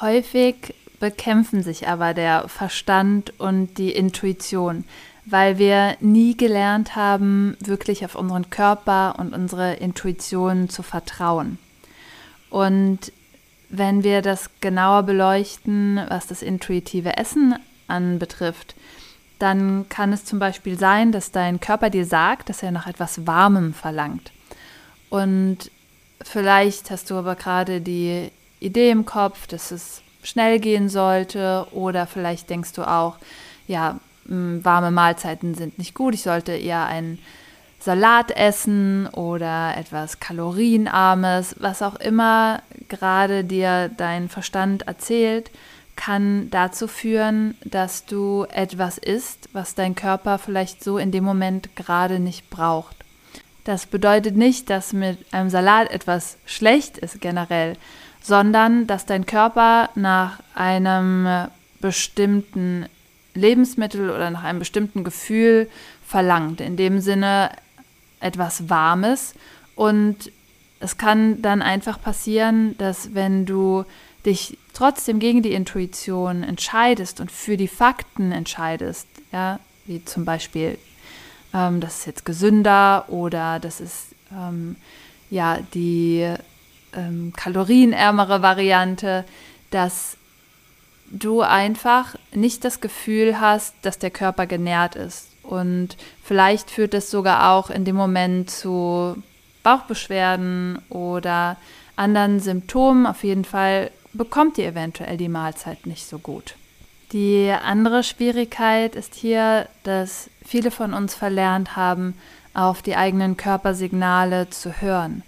Häufig 0.00 0.74
bekämpfen 1.00 1.62
sich 1.62 1.88
aber 1.88 2.14
der 2.14 2.48
Verstand 2.48 3.38
und 3.40 3.78
die 3.78 3.92
Intuition, 3.92 4.84
weil 5.30 5.58
wir 5.58 5.96
nie 6.00 6.36
gelernt 6.36 6.96
haben, 6.96 7.56
wirklich 7.60 8.04
auf 8.04 8.14
unseren 8.14 8.50
Körper 8.50 9.16
und 9.18 9.34
unsere 9.34 9.74
Intuition 9.74 10.68
zu 10.68 10.82
vertrauen. 10.82 11.58
Und 12.50 13.12
wenn 13.68 14.02
wir 14.02 14.22
das 14.22 14.50
genauer 14.60 15.02
beleuchten, 15.02 16.00
was 16.08 16.26
das 16.26 16.40
intuitive 16.40 17.16
Essen 17.18 17.54
anbetrifft, 17.86 18.74
dann 19.38 19.88
kann 19.88 20.12
es 20.12 20.24
zum 20.24 20.38
Beispiel 20.38 20.78
sein, 20.78 21.12
dass 21.12 21.30
dein 21.30 21.60
Körper 21.60 21.90
dir 21.90 22.06
sagt, 22.06 22.48
dass 22.48 22.62
er 22.62 22.70
nach 22.70 22.86
etwas 22.86 23.26
Warmem 23.26 23.74
verlangt. 23.74 24.32
Und 25.10 25.70
vielleicht 26.22 26.90
hast 26.90 27.10
du 27.10 27.16
aber 27.16 27.36
gerade 27.36 27.80
die 27.80 28.30
Idee 28.60 28.90
im 28.90 29.04
Kopf, 29.04 29.46
dass 29.46 29.70
es 29.70 30.02
schnell 30.22 30.58
gehen 30.58 30.88
sollte 30.88 31.66
oder 31.72 32.06
vielleicht 32.06 32.50
denkst 32.50 32.72
du 32.72 32.82
auch, 32.82 33.16
ja, 33.66 34.00
warme 34.28 34.90
Mahlzeiten 34.90 35.54
sind 35.54 35.78
nicht 35.78 35.94
gut, 35.94 36.14
ich 36.14 36.22
sollte 36.22 36.52
eher 36.52 36.86
einen 36.86 37.18
Salat 37.80 38.32
essen 38.32 39.06
oder 39.08 39.76
etwas 39.76 40.20
Kalorienarmes, 40.20 41.56
was 41.60 41.80
auch 41.82 41.94
immer 41.96 42.62
gerade 42.88 43.44
dir 43.44 43.88
dein 43.96 44.28
Verstand 44.28 44.82
erzählt, 44.82 45.50
kann 45.94 46.50
dazu 46.50 46.88
führen, 46.88 47.56
dass 47.64 48.04
du 48.04 48.46
etwas 48.50 48.98
isst, 48.98 49.48
was 49.52 49.74
dein 49.74 49.94
Körper 49.94 50.38
vielleicht 50.38 50.82
so 50.82 50.98
in 50.98 51.12
dem 51.12 51.24
Moment 51.24 51.74
gerade 51.76 52.20
nicht 52.20 52.50
braucht. 52.50 52.96
Das 53.64 53.86
bedeutet 53.86 54.36
nicht, 54.36 54.70
dass 54.70 54.92
mit 54.92 55.18
einem 55.32 55.50
Salat 55.50 55.90
etwas 55.90 56.38
schlecht 56.46 56.98
ist 56.98 57.20
generell, 57.20 57.76
sondern 58.22 58.86
dass 58.86 59.06
dein 59.06 59.26
Körper 59.26 59.90
nach 59.94 60.38
einem 60.54 61.48
bestimmten 61.80 62.86
Lebensmittel 63.38 64.10
oder 64.10 64.30
nach 64.30 64.44
einem 64.44 64.58
bestimmten 64.58 65.04
Gefühl 65.04 65.68
verlangt. 66.06 66.60
In 66.60 66.76
dem 66.76 67.00
Sinne 67.00 67.50
etwas 68.20 68.68
Warmes. 68.68 69.34
Und 69.74 70.30
es 70.80 70.98
kann 70.98 71.42
dann 71.42 71.62
einfach 71.62 72.00
passieren, 72.00 72.76
dass 72.78 73.14
wenn 73.14 73.46
du 73.46 73.84
dich 74.26 74.58
trotzdem 74.74 75.18
gegen 75.18 75.42
die 75.42 75.52
Intuition 75.52 76.42
entscheidest 76.42 77.20
und 77.20 77.32
für 77.32 77.56
die 77.56 77.68
Fakten 77.68 78.32
entscheidest, 78.32 79.06
ja, 79.32 79.60
wie 79.86 80.04
zum 80.04 80.24
Beispiel, 80.24 80.78
ähm, 81.54 81.80
das 81.80 82.00
ist 82.00 82.06
jetzt 82.06 82.24
gesünder 82.24 83.06
oder 83.08 83.58
das 83.58 83.80
ist 83.80 84.08
ähm, 84.32 84.76
ja 85.30 85.58
die 85.74 86.30
ähm, 86.92 87.32
kalorienärmere 87.36 88.42
Variante, 88.42 89.24
dass 89.70 90.17
du 91.10 91.40
einfach 91.40 92.14
nicht 92.32 92.64
das 92.64 92.80
Gefühl 92.80 93.40
hast, 93.40 93.74
dass 93.82 93.98
der 93.98 94.10
Körper 94.10 94.46
genährt 94.46 94.96
ist. 94.96 95.28
Und 95.42 95.96
vielleicht 96.22 96.70
führt 96.70 96.94
das 96.94 97.10
sogar 97.10 97.52
auch 97.52 97.70
in 97.70 97.84
dem 97.84 97.96
Moment 97.96 98.50
zu 98.50 99.16
Bauchbeschwerden 99.62 100.78
oder 100.90 101.56
anderen 101.96 102.40
Symptomen. 102.40 103.06
Auf 103.06 103.24
jeden 103.24 103.44
Fall 103.44 103.90
bekommt 104.12 104.58
ihr 104.58 104.66
eventuell 104.68 105.16
die 105.16 105.28
Mahlzeit 105.28 105.86
nicht 105.86 106.06
so 106.06 106.18
gut. 106.18 106.54
Die 107.12 107.50
andere 107.50 108.02
Schwierigkeit 108.02 108.94
ist 108.94 109.14
hier, 109.14 109.68
dass 109.82 110.28
viele 110.44 110.70
von 110.70 110.92
uns 110.92 111.14
verlernt 111.14 111.74
haben, 111.74 112.14
auf 112.52 112.82
die 112.82 112.96
eigenen 112.96 113.36
Körpersignale 113.36 114.50
zu 114.50 114.82
hören. 114.82 115.22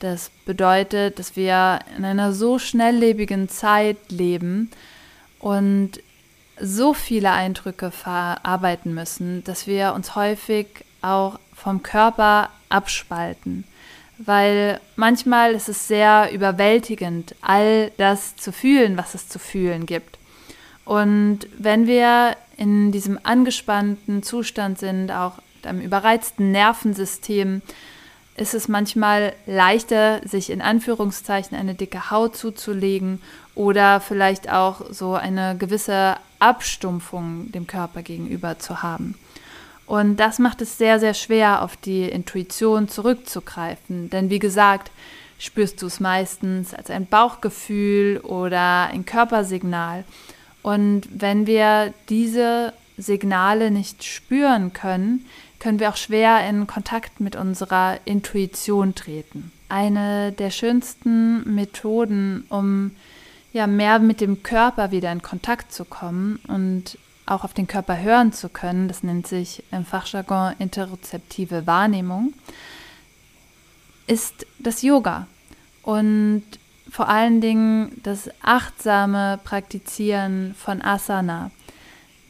Das 0.00 0.30
bedeutet, 0.44 1.18
dass 1.18 1.36
wir 1.36 1.78
in 1.96 2.04
einer 2.04 2.32
so 2.32 2.58
schnelllebigen 2.58 3.48
Zeit 3.48 3.96
leben 4.10 4.70
und 5.38 5.92
so 6.60 6.94
viele 6.94 7.32
Eindrücke 7.32 7.90
verarbeiten 7.90 8.94
müssen, 8.94 9.44
dass 9.44 9.66
wir 9.66 9.92
uns 9.94 10.14
häufig 10.14 10.66
auch 11.02 11.38
vom 11.54 11.82
Körper 11.82 12.50
abspalten. 12.68 13.64
Weil 14.18 14.80
manchmal 14.96 15.52
ist 15.52 15.68
es 15.68 15.88
sehr 15.88 16.30
überwältigend, 16.32 17.34
all 17.42 17.90
das 17.98 18.36
zu 18.36 18.50
fühlen, 18.50 18.96
was 18.96 19.14
es 19.14 19.28
zu 19.28 19.38
fühlen 19.38 19.84
gibt. 19.84 20.18
Und 20.86 21.40
wenn 21.58 21.86
wir 21.86 22.36
in 22.56 22.92
diesem 22.92 23.18
angespannten 23.22 24.22
Zustand 24.22 24.78
sind, 24.78 25.10
auch 25.10 25.34
einem 25.64 25.80
überreizten 25.80 26.52
Nervensystem, 26.52 27.60
ist 28.36 28.54
es 28.54 28.68
manchmal 28.68 29.32
leichter, 29.46 30.20
sich 30.26 30.50
in 30.50 30.62
Anführungszeichen 30.62 31.56
eine 31.56 31.74
dicke 31.74 32.10
Haut 32.10 32.36
zuzulegen 32.36 33.20
oder 33.56 34.00
vielleicht 34.00 34.52
auch 34.52 34.82
so 34.90 35.14
eine 35.14 35.56
gewisse 35.56 36.16
Abstumpfung 36.38 37.50
dem 37.50 37.66
Körper 37.66 38.02
gegenüber 38.02 38.58
zu 38.60 38.82
haben. 38.82 39.16
Und 39.86 40.16
das 40.16 40.38
macht 40.38 40.60
es 40.62 40.78
sehr, 40.78 41.00
sehr 41.00 41.14
schwer, 41.14 41.62
auf 41.62 41.76
die 41.76 42.04
Intuition 42.04 42.88
zurückzugreifen. 42.88 44.10
Denn 44.10 44.30
wie 44.30 44.38
gesagt, 44.38 44.90
spürst 45.38 45.80
du 45.80 45.86
es 45.86 46.00
meistens 46.00 46.74
als 46.74 46.90
ein 46.90 47.06
Bauchgefühl 47.06 48.18
oder 48.18 48.88
ein 48.88 49.06
Körpersignal. 49.06 50.04
Und 50.62 51.08
wenn 51.10 51.46
wir 51.46 51.94
diese 52.08 52.74
Signale 52.98 53.70
nicht 53.70 54.04
spüren 54.04 54.72
können, 54.72 55.24
können 55.60 55.80
wir 55.80 55.88
auch 55.88 55.96
schwer 55.96 56.46
in 56.48 56.66
Kontakt 56.66 57.20
mit 57.20 57.36
unserer 57.36 57.98
Intuition 58.04 58.94
treten. 58.94 59.52
Eine 59.68 60.32
der 60.32 60.50
schönsten 60.50 61.54
Methoden, 61.54 62.44
um 62.50 62.90
ja 63.56 63.66
mehr 63.66 63.98
mit 63.98 64.20
dem 64.20 64.42
Körper 64.42 64.90
wieder 64.90 65.10
in 65.10 65.22
Kontakt 65.22 65.72
zu 65.72 65.84
kommen 65.84 66.38
und 66.46 66.98
auch 67.24 67.42
auf 67.42 67.54
den 67.54 67.66
Körper 67.66 68.00
hören 68.00 68.32
zu 68.32 68.48
können, 68.48 68.86
das 68.86 69.02
nennt 69.02 69.26
sich 69.26 69.64
im 69.72 69.84
Fachjargon 69.84 70.54
interozeptive 70.58 71.66
Wahrnehmung, 71.66 72.34
ist 74.06 74.46
das 74.58 74.82
Yoga 74.82 75.26
und 75.82 76.44
vor 76.88 77.08
allen 77.08 77.40
Dingen 77.40 78.00
das 78.04 78.30
achtsame 78.42 79.40
Praktizieren 79.42 80.54
von 80.56 80.82
Asana 80.82 81.50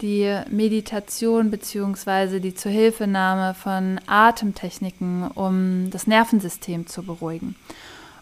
die 0.00 0.40
Meditation 0.50 1.50
bzw. 1.50 2.40
die 2.40 2.54
Zuhilfenahme 2.54 3.54
von 3.54 3.98
Atemtechniken, 4.06 5.30
um 5.34 5.90
das 5.90 6.06
Nervensystem 6.06 6.86
zu 6.86 7.02
beruhigen. 7.02 7.56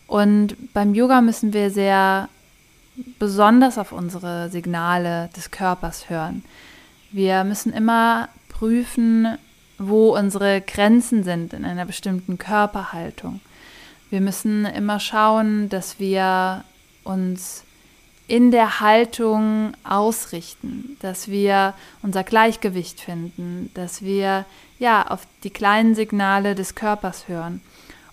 Und 0.06 0.56
beim 0.72 0.94
Yoga 0.94 1.20
müssen 1.20 1.52
wir 1.52 1.70
sehr 1.70 2.28
besonders 3.18 3.78
auf 3.78 3.92
unsere 3.92 4.48
Signale 4.50 5.30
des 5.36 5.50
Körpers 5.50 6.10
hören. 6.10 6.44
Wir 7.10 7.44
müssen 7.44 7.72
immer 7.72 8.28
prüfen, 8.48 9.38
wo 9.78 10.16
unsere 10.16 10.60
Grenzen 10.60 11.24
sind 11.24 11.52
in 11.52 11.64
einer 11.64 11.86
bestimmten 11.86 12.38
Körperhaltung. 12.38 13.40
Wir 14.10 14.20
müssen 14.20 14.64
immer 14.64 15.00
schauen, 15.00 15.68
dass 15.68 15.98
wir 15.98 16.64
uns 17.02 17.64
in 18.26 18.50
der 18.50 18.80
Haltung 18.80 19.72
ausrichten, 19.84 20.96
dass 21.00 21.28
wir 21.28 21.74
unser 22.02 22.24
Gleichgewicht 22.24 23.00
finden, 23.00 23.70
dass 23.74 24.02
wir 24.02 24.46
ja 24.78 25.06
auf 25.06 25.26
die 25.42 25.50
kleinen 25.50 25.94
Signale 25.94 26.54
des 26.54 26.74
Körpers 26.74 27.28
hören. 27.28 27.60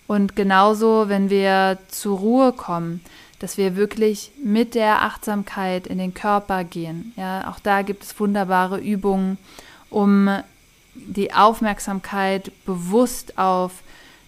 Und 0.06 0.36
genauso, 0.36 1.08
wenn 1.08 1.30
wir 1.30 1.78
zur 1.88 2.18
Ruhe 2.18 2.52
kommen, 2.52 3.00
dass 3.42 3.58
wir 3.58 3.74
wirklich 3.74 4.30
mit 4.40 4.76
der 4.76 5.02
Achtsamkeit 5.02 5.88
in 5.88 5.98
den 5.98 6.14
Körper 6.14 6.62
gehen. 6.62 7.12
Ja, 7.16 7.50
auch 7.50 7.58
da 7.58 7.82
gibt 7.82 8.04
es 8.04 8.20
wunderbare 8.20 8.78
Übungen, 8.78 9.36
um 9.90 10.30
die 10.94 11.34
Aufmerksamkeit 11.34 12.52
bewusst 12.64 13.38
auf 13.38 13.82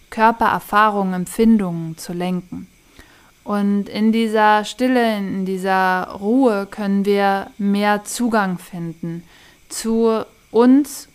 Körpererfahrungen, 0.09 1.13
Empfindungen 1.13 1.97
zu 1.97 2.11
lenken. 2.11 2.67
Und 3.45 3.87
in 3.87 4.11
dieser 4.11 4.65
Stille, 4.65 5.17
in 5.17 5.45
dieser 5.45 6.09
Ruhe 6.19 6.65
können 6.65 7.05
wir 7.05 7.51
mehr 7.57 8.03
Zugang 8.03 8.57
finden 8.57 9.23
zu 9.69 10.25
uns 10.51 11.07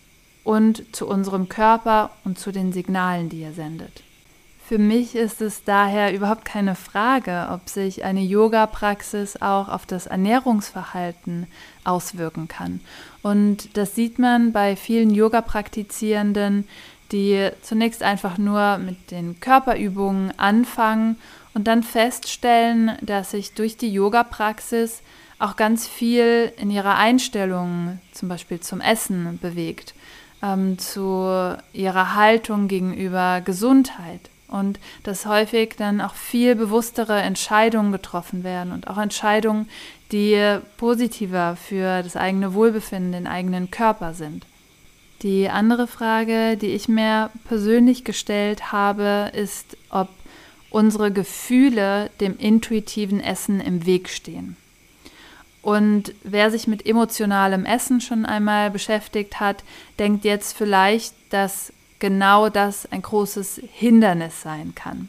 und 0.43 0.95
zu 0.95 1.07
unserem 1.07 1.49
Körper 1.49 2.09
und 2.23 2.39
zu 2.39 2.51
den 2.51 2.73
Signalen, 2.73 3.29
die 3.29 3.43
er 3.43 3.53
sendet. 3.53 4.01
Für 4.71 4.77
mich 4.77 5.15
ist 5.15 5.41
es 5.41 5.65
daher 5.65 6.15
überhaupt 6.15 6.45
keine 6.45 6.75
Frage, 6.75 7.49
ob 7.51 7.67
sich 7.67 8.05
eine 8.05 8.21
Yoga-Praxis 8.21 9.41
auch 9.41 9.67
auf 9.67 9.85
das 9.85 10.07
Ernährungsverhalten 10.07 11.47
auswirken 11.83 12.47
kann. 12.47 12.79
Und 13.21 13.75
das 13.75 13.95
sieht 13.95 14.17
man 14.17 14.53
bei 14.53 14.77
vielen 14.77 15.09
Yoga-Praktizierenden, 15.09 16.69
die 17.11 17.49
zunächst 17.61 18.01
einfach 18.01 18.37
nur 18.37 18.77
mit 18.77 19.11
den 19.11 19.41
Körperübungen 19.41 20.31
anfangen 20.39 21.17
und 21.53 21.67
dann 21.67 21.83
feststellen, 21.83 22.93
dass 23.01 23.31
sich 23.31 23.53
durch 23.53 23.75
die 23.75 23.91
Yoga-Praxis 23.91 25.01
auch 25.37 25.57
ganz 25.57 25.85
viel 25.85 26.53
in 26.55 26.71
ihrer 26.71 26.95
Einstellung, 26.95 27.99
zum 28.13 28.29
Beispiel 28.29 28.61
zum 28.61 28.79
Essen, 28.79 29.37
bewegt, 29.41 29.93
ähm, 30.41 30.79
zu 30.79 31.57
ihrer 31.73 32.15
Haltung 32.15 32.69
gegenüber 32.69 33.41
Gesundheit 33.41 34.29
und 34.51 34.79
dass 35.03 35.25
häufig 35.25 35.75
dann 35.77 36.01
auch 36.01 36.13
viel 36.13 36.55
bewusstere 36.55 37.19
Entscheidungen 37.19 37.91
getroffen 37.91 38.43
werden 38.43 38.71
und 38.71 38.87
auch 38.87 38.97
Entscheidungen, 38.97 39.67
die 40.11 40.59
positiver 40.77 41.55
für 41.55 42.03
das 42.03 42.15
eigene 42.15 42.53
Wohlbefinden, 42.53 43.13
den 43.13 43.27
eigenen 43.27 43.71
Körper 43.71 44.13
sind. 44.13 44.45
Die 45.23 45.49
andere 45.49 45.87
Frage, 45.87 46.57
die 46.57 46.73
ich 46.73 46.87
mir 46.87 47.29
persönlich 47.45 48.03
gestellt 48.03 48.71
habe, 48.71 49.31
ist, 49.33 49.77
ob 49.89 50.09
unsere 50.69 51.11
Gefühle 51.11 52.09
dem 52.19 52.37
intuitiven 52.37 53.19
Essen 53.19 53.59
im 53.61 53.85
Weg 53.85 54.09
stehen. 54.09 54.57
Und 55.61 56.13
wer 56.23 56.49
sich 56.49 56.67
mit 56.67 56.87
emotionalem 56.87 57.65
Essen 57.65 58.01
schon 58.01 58.25
einmal 58.25 58.71
beschäftigt 58.71 59.39
hat, 59.39 59.63
denkt 59.99 60.25
jetzt 60.25 60.57
vielleicht, 60.57 61.13
dass 61.29 61.71
genau 62.01 62.49
das 62.49 62.91
ein 62.91 63.01
großes 63.01 63.61
Hindernis 63.71 64.41
sein 64.41 64.75
kann. 64.75 65.07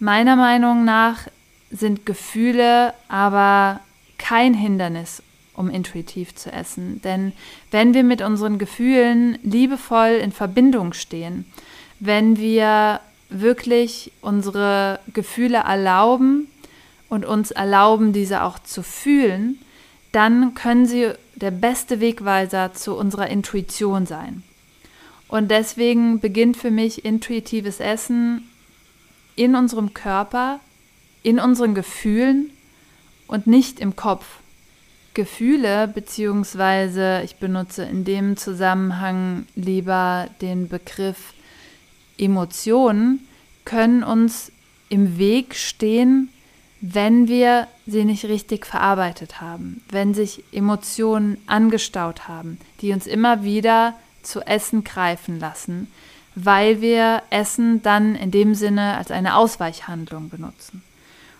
Meiner 0.00 0.34
Meinung 0.34 0.84
nach 0.84 1.28
sind 1.70 2.04
Gefühle 2.04 2.92
aber 3.08 3.78
kein 4.18 4.54
Hindernis, 4.54 5.22
um 5.54 5.70
intuitiv 5.70 6.34
zu 6.34 6.50
essen. 6.50 7.00
Denn 7.02 7.32
wenn 7.70 7.94
wir 7.94 8.02
mit 8.02 8.20
unseren 8.20 8.58
Gefühlen 8.58 9.38
liebevoll 9.44 10.18
in 10.20 10.32
Verbindung 10.32 10.92
stehen, 10.92 11.44
wenn 12.00 12.36
wir 12.36 13.00
wirklich 13.28 14.10
unsere 14.22 14.98
Gefühle 15.12 15.58
erlauben 15.58 16.48
und 17.08 17.24
uns 17.24 17.52
erlauben, 17.52 18.12
diese 18.12 18.42
auch 18.42 18.58
zu 18.58 18.82
fühlen, 18.82 19.58
dann 20.10 20.54
können 20.54 20.86
sie 20.86 21.12
der 21.36 21.50
beste 21.50 22.00
Wegweiser 22.00 22.74
zu 22.74 22.96
unserer 22.96 23.28
Intuition 23.28 24.06
sein. 24.06 24.42
Und 25.32 25.50
deswegen 25.50 26.20
beginnt 26.20 26.58
für 26.58 26.70
mich 26.70 27.06
intuitives 27.06 27.80
Essen 27.80 28.50
in 29.34 29.54
unserem 29.54 29.94
Körper, 29.94 30.60
in 31.22 31.40
unseren 31.40 31.74
Gefühlen 31.74 32.50
und 33.28 33.46
nicht 33.46 33.80
im 33.80 33.96
Kopf. 33.96 34.26
Gefühle, 35.14 35.88
beziehungsweise 35.88 37.22
ich 37.24 37.36
benutze 37.36 37.82
in 37.84 38.04
dem 38.04 38.36
Zusammenhang 38.36 39.46
lieber 39.54 40.28
den 40.42 40.68
Begriff 40.68 41.32
Emotionen 42.18 43.26
können 43.64 44.02
uns 44.02 44.52
im 44.90 45.16
Weg 45.16 45.54
stehen, 45.54 46.28
wenn 46.82 47.26
wir 47.26 47.68
sie 47.86 48.04
nicht 48.04 48.26
richtig 48.26 48.66
verarbeitet 48.66 49.40
haben, 49.40 49.82
wenn 49.88 50.12
sich 50.12 50.44
Emotionen 50.52 51.38
angestaut 51.46 52.28
haben, 52.28 52.58
die 52.82 52.92
uns 52.92 53.06
immer 53.06 53.44
wieder 53.44 53.94
zu 54.22 54.40
Essen 54.46 54.84
greifen 54.84 55.38
lassen, 55.40 55.92
weil 56.34 56.80
wir 56.80 57.22
Essen 57.30 57.82
dann 57.82 58.14
in 58.14 58.30
dem 58.30 58.54
Sinne 58.54 58.96
als 58.96 59.10
eine 59.10 59.36
Ausweichhandlung 59.36 60.28
benutzen. 60.28 60.82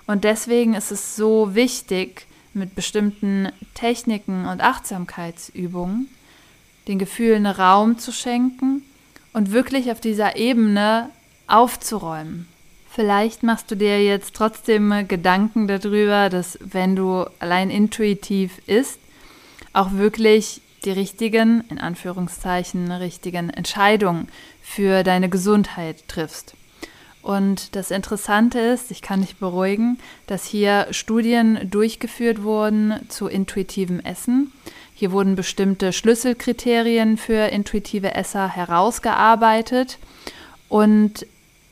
Und 0.06 0.24
deswegen 0.24 0.74
ist 0.74 0.90
es 0.90 1.16
so 1.16 1.54
wichtig, 1.54 2.26
mit 2.54 2.74
bestimmten 2.74 3.48
Techniken 3.74 4.46
und 4.46 4.60
Achtsamkeitsübungen 4.60 6.08
den 6.88 6.98
Gefühlen 6.98 7.46
Raum 7.46 7.98
zu 7.98 8.12
schenken 8.12 8.82
und 9.32 9.52
wirklich 9.52 9.90
auf 9.90 10.00
dieser 10.00 10.36
Ebene 10.36 11.10
aufzuräumen. 11.46 12.48
Vielleicht 12.90 13.42
machst 13.42 13.70
du 13.70 13.76
dir 13.76 14.04
jetzt 14.04 14.34
trotzdem 14.34 15.08
Gedanken 15.08 15.66
darüber, 15.66 16.28
dass 16.28 16.58
wenn 16.60 16.94
du 16.94 17.24
allein 17.38 17.70
intuitiv 17.70 18.60
isst, 18.66 18.98
auch 19.72 19.92
wirklich 19.92 20.60
die 20.84 20.90
richtigen, 20.90 21.64
in 21.68 21.78
Anführungszeichen, 21.78 22.90
richtigen 22.90 23.50
Entscheidungen 23.50 24.28
für 24.62 25.02
deine 25.02 25.28
Gesundheit 25.28 26.08
triffst. 26.08 26.54
Und 27.22 27.76
das 27.76 27.92
Interessante 27.92 28.58
ist, 28.58 28.90
ich 28.90 29.00
kann 29.00 29.20
dich 29.20 29.36
beruhigen, 29.36 29.98
dass 30.26 30.44
hier 30.44 30.88
Studien 30.90 31.70
durchgeführt 31.70 32.42
wurden 32.42 32.94
zu 33.08 33.28
intuitivem 33.28 34.00
Essen. 34.00 34.52
Hier 34.94 35.12
wurden 35.12 35.36
bestimmte 35.36 35.92
Schlüsselkriterien 35.92 37.16
für 37.16 37.46
intuitive 37.48 38.14
Esser 38.14 38.48
herausgearbeitet 38.48 39.98
und 40.68 41.26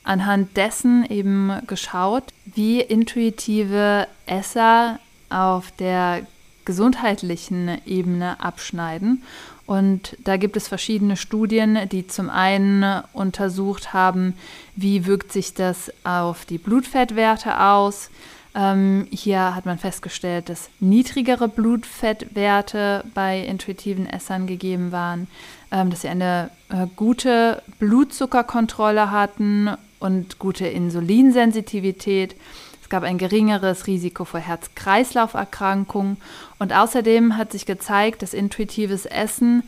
anhand 0.04 0.56
dessen 0.56 1.04
eben 1.08 1.52
geschaut, 1.66 2.24
wie 2.44 2.80
intuitive 2.80 4.06
Esser 4.26 5.00
auf 5.30 5.72
der 5.72 6.26
gesundheitlichen 6.64 7.80
Ebene 7.86 8.40
abschneiden. 8.40 9.22
Und 9.66 10.16
da 10.24 10.36
gibt 10.36 10.56
es 10.56 10.66
verschiedene 10.66 11.16
Studien, 11.16 11.78
die 11.92 12.06
zum 12.06 12.28
einen 12.28 13.02
untersucht 13.12 13.92
haben, 13.92 14.34
wie 14.74 15.06
wirkt 15.06 15.32
sich 15.32 15.54
das 15.54 15.92
auf 16.02 16.44
die 16.44 16.58
Blutfettwerte 16.58 17.60
aus. 17.60 18.10
Ähm, 18.52 19.06
hier 19.12 19.54
hat 19.54 19.66
man 19.66 19.78
festgestellt, 19.78 20.48
dass 20.48 20.70
niedrigere 20.80 21.46
Blutfettwerte 21.46 23.04
bei 23.14 23.38
intuitiven 23.38 24.06
Essern 24.06 24.48
gegeben 24.48 24.90
waren, 24.90 25.28
ähm, 25.70 25.90
dass 25.90 26.00
sie 26.00 26.08
eine 26.08 26.50
äh, 26.68 26.86
gute 26.96 27.62
Blutzuckerkontrolle 27.78 29.12
hatten 29.12 29.70
und 30.00 30.40
gute 30.40 30.66
Insulinsensitivität 30.66 32.34
gab 32.90 33.04
ein 33.04 33.18
geringeres 33.18 33.86
Risiko 33.86 34.24
für 34.24 34.40
Herz-Kreislauf-Erkrankungen 34.40 36.18
und 36.58 36.72
außerdem 36.72 37.36
hat 37.36 37.52
sich 37.52 37.64
gezeigt, 37.64 38.22
dass 38.22 38.34
intuitives 38.34 39.06
Essen 39.06 39.62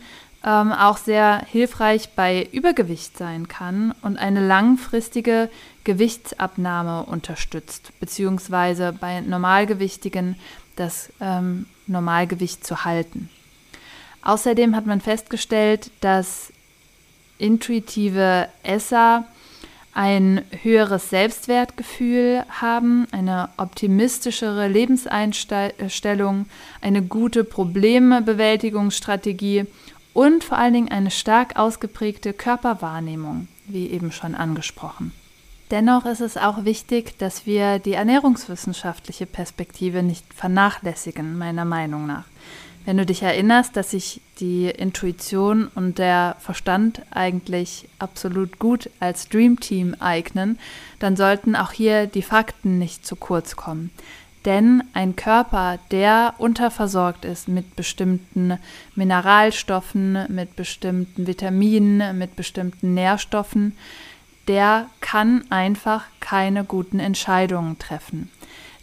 ähm, 0.44 0.72
auch 0.72 0.98
sehr 0.98 1.44
hilfreich 1.50 2.10
bei 2.16 2.48
Übergewicht 2.52 3.16
sein 3.16 3.48
kann 3.48 3.94
und 4.02 4.18
eine 4.18 4.44
langfristige 4.46 5.48
Gewichtsabnahme 5.84 7.04
unterstützt, 7.04 7.92
beziehungsweise 8.00 8.92
bei 8.92 9.20
Normalgewichtigen 9.20 10.36
das 10.76 11.12
ähm, 11.20 11.66
Normalgewicht 11.86 12.66
zu 12.66 12.84
halten. 12.84 13.28
Außerdem 14.22 14.76
hat 14.76 14.86
man 14.86 15.00
festgestellt, 15.00 15.90
dass 16.00 16.52
intuitive 17.38 18.48
Esser 18.62 19.24
ein 19.94 20.42
höheres 20.62 21.10
Selbstwertgefühl 21.10 22.44
haben, 22.48 23.06
eine 23.12 23.50
optimistischere 23.56 24.68
Lebenseinstellung, 24.68 26.46
eine 26.80 27.02
gute 27.02 27.44
Problembewältigungsstrategie 27.44 29.66
und 30.14 30.44
vor 30.44 30.58
allen 30.58 30.74
Dingen 30.74 30.90
eine 30.90 31.10
stark 31.10 31.56
ausgeprägte 31.56 32.32
Körperwahrnehmung, 32.32 33.48
wie 33.66 33.88
eben 33.88 34.12
schon 34.12 34.34
angesprochen. 34.34 35.12
Dennoch 35.70 36.04
ist 36.04 36.20
es 36.20 36.36
auch 36.36 36.66
wichtig, 36.66 37.16
dass 37.18 37.46
wir 37.46 37.78
die 37.78 37.94
ernährungswissenschaftliche 37.94 39.24
Perspektive 39.24 40.02
nicht 40.02 40.34
vernachlässigen, 40.34 41.38
meiner 41.38 41.64
Meinung 41.64 42.06
nach. 42.06 42.24
Wenn 42.84 42.96
du 42.96 43.06
dich 43.06 43.22
erinnerst, 43.22 43.76
dass 43.76 43.92
sich 43.92 44.20
die 44.40 44.66
Intuition 44.66 45.68
und 45.74 45.98
der 45.98 46.36
Verstand 46.40 47.02
eigentlich 47.10 47.88
absolut 48.00 48.58
gut 48.58 48.90
als 48.98 49.28
Dream 49.28 49.60
Team 49.60 49.94
eignen, 50.00 50.58
dann 50.98 51.16
sollten 51.16 51.54
auch 51.54 51.70
hier 51.70 52.06
die 52.06 52.22
Fakten 52.22 52.78
nicht 52.78 53.06
zu 53.06 53.14
kurz 53.14 53.54
kommen. 53.54 53.90
Denn 54.44 54.82
ein 54.92 55.14
Körper, 55.14 55.78
der 55.92 56.34
unterversorgt 56.38 57.24
ist 57.24 57.46
mit 57.46 57.76
bestimmten 57.76 58.58
Mineralstoffen, 58.96 60.26
mit 60.28 60.56
bestimmten 60.56 61.28
Vitaminen, 61.28 62.18
mit 62.18 62.34
bestimmten 62.34 62.94
Nährstoffen, 62.94 63.76
der 64.48 64.86
kann 65.00 65.44
einfach 65.50 66.02
keine 66.18 66.64
guten 66.64 66.98
Entscheidungen 66.98 67.78
treffen. 67.78 68.30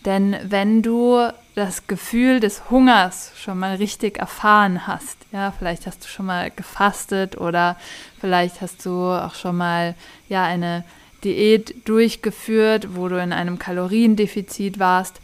Denn 0.06 0.38
wenn 0.44 0.82
du 0.82 1.30
das 1.60 1.86
Gefühl 1.88 2.40
des 2.40 2.70
Hungers 2.70 3.32
schon 3.38 3.60
mal 3.60 3.76
richtig 3.76 4.18
erfahren 4.18 4.88
hast, 4.88 5.18
ja, 5.32 5.52
vielleicht 5.52 5.86
hast 5.86 6.04
du 6.04 6.08
schon 6.08 6.26
mal 6.26 6.50
gefastet 6.50 7.38
oder 7.38 7.78
vielleicht 8.20 8.62
hast 8.62 8.86
du 8.86 9.12
auch 9.12 9.36
schon 9.36 9.58
mal 9.58 9.94
ja 10.28 10.44
eine 10.44 10.84
Diät 11.24 11.88
durchgeführt, 11.88 12.96
wo 12.96 13.08
du 13.10 13.22
in 13.22 13.34
einem 13.34 13.60
Kaloriendefizit 13.60 14.80
warst. 14.80 15.22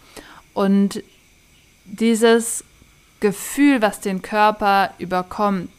Und 0.53 1.01
dieses 1.85 2.63
Gefühl, 3.19 3.81
was 3.81 3.99
den 3.99 4.21
Körper 4.21 4.91
überkommt, 4.99 5.69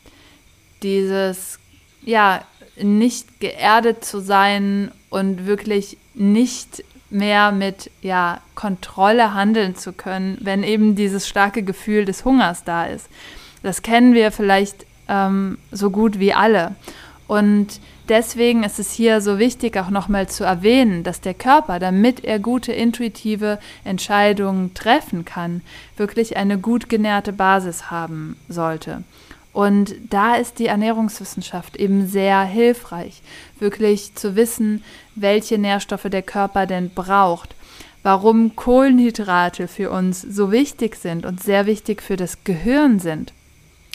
dieses 0.83 1.59
ja 2.03 2.42
nicht 2.77 3.40
geerdet 3.40 4.05
zu 4.05 4.21
sein 4.21 4.90
und 5.11 5.47
wirklich 5.47 5.99
nicht 6.14 6.85
mehr 7.16 7.52
mit 7.52 7.90
ja, 8.02 8.40
Kontrolle 8.55 9.35
handeln 9.35 9.74
zu 9.74 9.92
können, 9.92 10.38
wenn 10.40 10.62
eben 10.62 10.94
dieses 10.94 11.26
starke 11.26 11.62
Gefühl 11.62 12.05
des 12.05 12.24
Hungers 12.24 12.64
da 12.64 12.85
ist. 12.85 13.09
Das 13.62 13.83
kennen 13.83 14.14
wir 14.14 14.31
vielleicht 14.31 14.87
ähm, 15.09 15.59
so 15.72 15.90
gut 15.90 16.18
wie 16.18 16.33
alle. 16.33 16.76
Und 17.26 17.81
deswegen 18.09 18.62
ist 18.62 18.79
es 18.79 18.92
hier 18.92 19.20
so 19.20 19.38
wichtig, 19.38 19.76
auch 19.76 19.90
nochmal 19.90 20.29
zu 20.29 20.44
erwähnen, 20.44 21.02
dass 21.02 21.20
der 21.20 21.35
Körper, 21.35 21.79
damit 21.79 22.24
er 22.24 22.38
gute 22.38 22.72
intuitive 22.72 23.59
Entscheidungen 23.85 24.74
treffen 24.74 25.24
kann, 25.24 25.62
wirklich 25.96 26.37
eine 26.37 26.59
gut 26.59 26.88
genährte 26.88 27.33
Basis 27.33 27.90
haben 27.90 28.37
sollte. 28.48 29.02
Und 29.57 29.95
da 30.11 30.35
ist 30.35 30.59
die 30.59 30.66
Ernährungswissenschaft 30.66 31.77
eben 31.79 32.07
sehr 32.07 32.42
hilfreich, 32.42 33.23
wirklich 33.59 34.14
zu 34.14 34.37
wissen, 34.37 34.85
welche 35.14 35.57
Nährstoffe 35.57 36.11
der 36.11 36.21
Körper 36.21 36.66
denn 36.66 36.90
braucht, 36.90 37.55
warum 38.03 38.55
Kohlenhydrate 38.55 39.66
für 39.66 39.90
uns 39.90 40.21
so 40.21 40.53
wichtig 40.53 40.97
sind 40.97 41.25
und 41.25 41.42
sehr 41.42 41.64
wichtig 41.64 42.03
für 42.03 42.19
das 42.19 42.45
Gehirn 42.45 42.99
sind, 42.99 43.33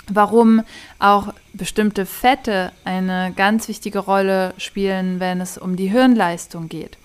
warum 0.08 0.64
auch 0.98 1.32
bestimmte 1.54 2.08
Fette 2.08 2.72
eine 2.84 3.32
ganz 3.36 3.68
wichtige 3.68 4.00
Rolle 4.00 4.56
spielen, 4.58 5.20
wenn 5.20 5.42
es 5.42 5.60
um 5.60 5.76
die 5.76 5.92
Hirnleistung 5.92 6.70
geht 6.70 6.98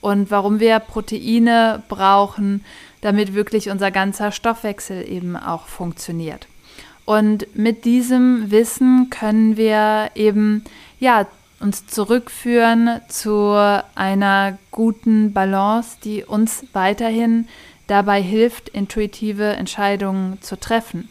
und 0.00 0.32
warum 0.32 0.58
wir 0.58 0.80
Proteine 0.80 1.84
brauchen, 1.88 2.64
damit 3.02 3.34
wirklich 3.34 3.70
unser 3.70 3.92
ganzer 3.92 4.32
Stoffwechsel 4.32 5.08
eben 5.08 5.36
auch 5.36 5.68
funktioniert. 5.68 6.48
Und 7.04 7.56
mit 7.56 7.84
diesem 7.84 8.50
Wissen 8.50 9.10
können 9.10 9.56
wir 9.56 10.10
eben 10.14 10.64
ja 10.98 11.26
uns 11.60 11.86
zurückführen 11.86 13.00
zu 13.08 13.52
einer 13.94 14.58
guten 14.70 15.32
Balance, 15.32 15.98
die 16.02 16.24
uns 16.24 16.64
weiterhin 16.72 17.48
dabei 17.86 18.22
hilft, 18.22 18.68
intuitive 18.70 19.44
Entscheidungen 19.44 20.40
zu 20.40 20.58
treffen. 20.58 21.08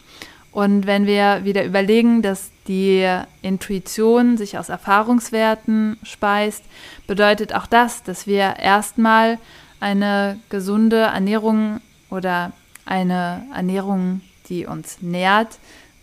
Und 0.52 0.86
wenn 0.86 1.06
wir 1.06 1.44
wieder 1.44 1.64
überlegen, 1.64 2.22
dass 2.22 2.50
die 2.66 3.06
Intuition 3.42 4.36
sich 4.36 4.58
aus 4.58 4.68
Erfahrungswerten 4.68 5.96
speist, 6.02 6.64
bedeutet 7.06 7.54
auch 7.54 7.66
das, 7.66 8.02
dass 8.02 8.26
wir 8.26 8.56
erstmal 8.58 9.38
eine 9.78 10.40
gesunde 10.48 10.96
Ernährung 10.96 11.80
oder 12.10 12.52
eine 12.84 13.44
Ernährung, 13.54 14.22
die 14.50 14.66
uns 14.66 15.00
nährt, 15.00 15.58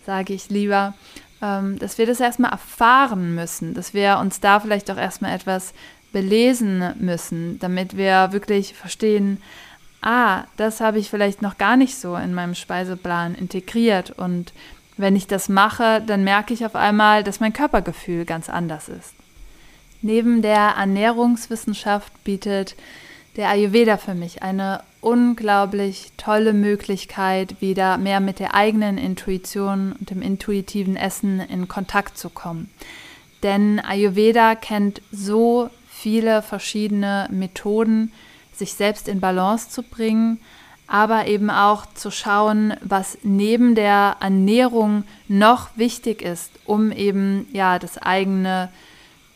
sage 0.06 0.34
ich 0.34 0.50
lieber, 0.50 0.96
ähm, 1.42 1.78
dass 1.78 1.98
wir 1.98 2.08
das 2.08 2.20
erstmal 2.20 2.52
erfahren 2.52 3.36
müssen, 3.36 3.74
dass 3.74 3.94
wir 3.94 4.18
uns 4.20 4.40
da 4.40 4.60
vielleicht 4.60 4.90
auch 4.90 4.98
erstmal 4.98 5.36
etwas 5.36 5.74
belesen 6.12 6.96
müssen, 7.00 7.60
damit 7.60 7.96
wir 7.98 8.32
wirklich 8.32 8.74
verstehen, 8.74 9.42
ah, 10.02 10.46
das 10.56 10.80
habe 10.80 11.00
ich 11.00 11.10
vielleicht 11.10 11.42
noch 11.42 11.58
gar 11.58 11.78
nicht 11.78 11.96
so 11.96 12.16
in 12.16 12.34
meinem 12.34 12.56
Speiseplan 12.56 13.36
integriert 13.36 14.12
und 14.12 14.54
wenn 14.96 15.16
ich 15.16 15.28
das 15.28 15.48
mache, 15.48 16.02
dann 16.02 16.24
merke 16.24 16.54
ich 16.54 16.66
auf 16.66 16.76
einmal, 16.76 17.24
dass 17.24 17.40
mein 17.40 17.54
Körpergefühl 17.54 18.26
ganz 18.26 18.50
anders 18.50 18.90
ist. 18.90 19.14
Neben 20.02 20.42
der 20.42 20.76
Ernährungswissenschaft 20.78 22.12
bietet 22.24 22.76
der 23.36 23.50
Ayurveda 23.50 23.98
für 23.98 24.16
mich 24.16 24.42
eine 24.42 24.82
unglaublich 25.08 26.12
tolle 26.18 26.52
Möglichkeit, 26.52 27.62
wieder 27.62 27.98
mehr 27.98 28.20
mit 28.20 28.40
der 28.40 28.54
eigenen 28.54 28.98
Intuition 28.98 29.94
und 29.98 30.10
dem 30.10 30.22
intuitiven 30.22 30.98
Essen 30.98 31.40
in 31.40 31.70
Kontakt 31.70 32.18
zu 32.18 32.30
kommen. 32.30 32.70
Denn 33.42 33.80
Ayurveda 33.80 34.56
kennt 34.56 35.02
so 35.10 35.70
viele 35.88 36.42
verschiedene 36.42 37.30
Methoden, 37.32 38.12
sich 38.52 38.74
selbst 38.74 39.08
in 39.08 39.22
Balance 39.22 39.70
zu 39.70 39.82
bringen, 39.82 40.42
aber 40.88 41.28
eben 41.28 41.50
auch 41.50 41.86
zu 41.94 42.12
schauen, 42.12 42.74
was 42.82 43.18
neben 43.24 43.76
der 43.76 44.18
Ernährung 44.20 45.06
noch 45.30 45.70
wichtig 45.78 46.22
ist, 46.22 46.52
um 46.66 46.92
eben 46.92 47.48
ja 47.54 47.80
das 47.80 47.98
eigene 47.98 48.68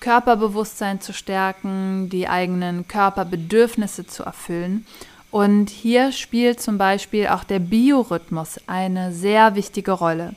Körperbewusstsein 0.01 0.99
zu 0.99 1.13
stärken, 1.13 2.09
die 2.09 2.27
eigenen 2.27 2.89
Körperbedürfnisse 2.89 4.05
zu 4.05 4.23
erfüllen. 4.23 4.85
Und 5.31 5.69
hier 5.69 6.11
spielt 6.11 6.61
zum 6.61 6.77
Beispiel 6.77 7.27
auch 7.27 7.45
der 7.45 7.59
Biorhythmus 7.59 8.59
eine 8.67 9.13
sehr 9.13 9.55
wichtige 9.55 9.93
Rolle. 9.93 10.35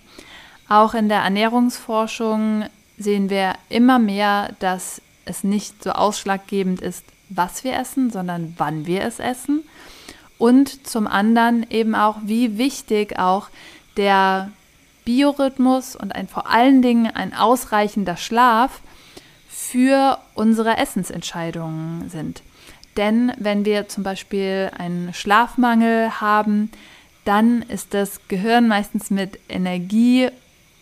Auch 0.68 0.94
in 0.94 1.08
der 1.08 1.20
Ernährungsforschung 1.20 2.64
sehen 2.96 3.28
wir 3.28 3.54
immer 3.68 3.98
mehr, 3.98 4.54
dass 4.60 5.02
es 5.24 5.42
nicht 5.42 5.82
so 5.82 5.90
ausschlaggebend 5.90 6.80
ist, 6.80 7.04
was 7.28 7.64
wir 7.64 7.74
essen, 7.74 8.10
sondern 8.10 8.54
wann 8.56 8.86
wir 8.86 9.02
es 9.02 9.18
essen. 9.18 9.64
Und 10.38 10.86
zum 10.86 11.06
anderen 11.06 11.66
eben 11.70 11.94
auch, 11.94 12.18
wie 12.24 12.56
wichtig 12.56 13.18
auch 13.18 13.48
der 13.96 14.50
Biorhythmus 15.04 15.96
und 15.96 16.14
ein 16.14 16.28
vor 16.28 16.48
allen 16.48 16.82
Dingen 16.82 17.06
ein 17.06 17.34
ausreichender 17.34 18.16
Schlaf 18.16 18.80
für 19.48 20.18
unsere 20.34 20.76
Essensentscheidungen 20.76 22.08
sind. 22.08 22.42
Denn 22.96 23.32
wenn 23.38 23.64
wir 23.64 23.88
zum 23.88 24.04
Beispiel 24.04 24.70
einen 24.76 25.12
Schlafmangel 25.12 26.20
haben, 26.20 26.70
dann 27.24 27.62
ist 27.62 27.94
das 27.94 28.20
Gehirn 28.28 28.68
meistens 28.68 29.10
mit 29.10 29.38
Energie 29.48 30.28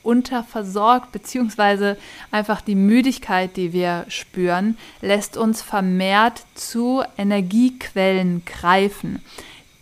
unterversorgt, 0.03 1.13
beziehungsweise 1.13 1.97
einfach 2.31 2.61
die 2.61 2.75
Müdigkeit, 2.75 3.57
die 3.57 3.73
wir 3.73 4.05
spüren, 4.09 4.77
lässt 5.01 5.37
uns 5.37 5.63
vermehrt 5.63 6.43
zu 6.55 7.03
Energiequellen 7.17 8.45
greifen, 8.45 9.23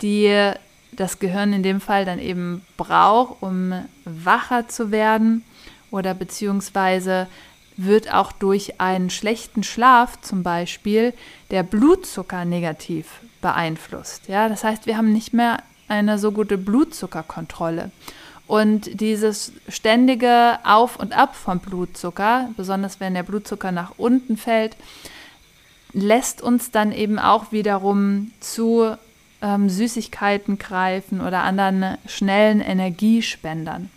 die 0.03 0.53
das 0.93 1.19
Gehirn 1.19 1.53
in 1.53 1.63
dem 1.63 1.81
Fall 1.81 2.05
dann 2.05 2.19
eben 2.19 2.63
braucht, 2.77 3.43
um 3.43 3.73
wacher 4.05 4.69
zu 4.69 4.91
werden 4.91 5.43
oder 5.91 6.15
beziehungsweise 6.15 7.27
wird 7.85 8.13
auch 8.13 8.33
durch 8.33 8.81
einen 8.81 9.11
schlechten 9.11 9.63
Schlaf 9.63 10.21
zum 10.21 10.43
Beispiel 10.43 11.15
der 11.51 11.63
Blutzucker 11.63 12.45
negativ 12.45 13.21
beeinflusst. 13.41 14.29
Ja, 14.29 14.49
das 14.49 14.65
heißt, 14.65 14.87
wir 14.87 14.97
haben 14.97 15.13
nicht 15.13 15.33
mehr 15.33 15.63
eine 15.89 16.19
so 16.19 16.33
gute 16.33 16.59
Blutzuckerkontrolle. 16.59 17.91
Und 18.47 19.01
dieses 19.01 19.53
ständige 19.69 20.59
Auf 20.65 20.97
und 20.97 21.13
Ab 21.17 21.37
vom 21.37 21.61
Blutzucker, 21.61 22.51
besonders 22.57 22.99
wenn 22.99 23.15
der 23.15 23.23
Blutzucker 23.23 23.71
nach 23.71 23.93
unten 23.97 24.37
fällt, 24.37 24.77
lässt 25.93 26.43
uns 26.43 26.71
dann 26.71 26.93
eben 26.93 27.19
auch 27.19 27.53
wiederum 27.53 28.33
zu 28.41 28.97
ähm, 29.43 29.69
Süßigkeiten 29.69 30.59
greifen 30.59 31.21
oder 31.21 31.43
anderen 31.43 31.97
schnellen 32.07 32.61
Energiespendern. 32.61 33.91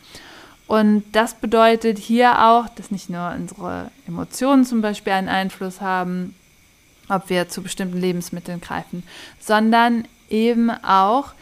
Und 0.68 1.04
das 1.12 1.36
bedeutet 1.36 1.98
hier 1.98 2.46
auch, 2.46 2.70
dass 2.70 2.90
nicht 2.90 3.10
nur 3.10 3.34
unsere 3.36 3.92
Emotionen 4.08 4.66
zum 4.66 4.82
Beispiel 4.82 5.14
einen 5.14 5.30
Einfluss 5.30 5.82
haben, 5.82 6.36
ob 7.10 7.30
wir 7.30 7.50
zu 7.50 7.62
bestimmten 7.62 8.00
Lebensmitteln 8.00 8.62
greifen, 8.62 9.04
sondern 9.40 10.06
eben 10.30 10.72
auch, 10.72 11.34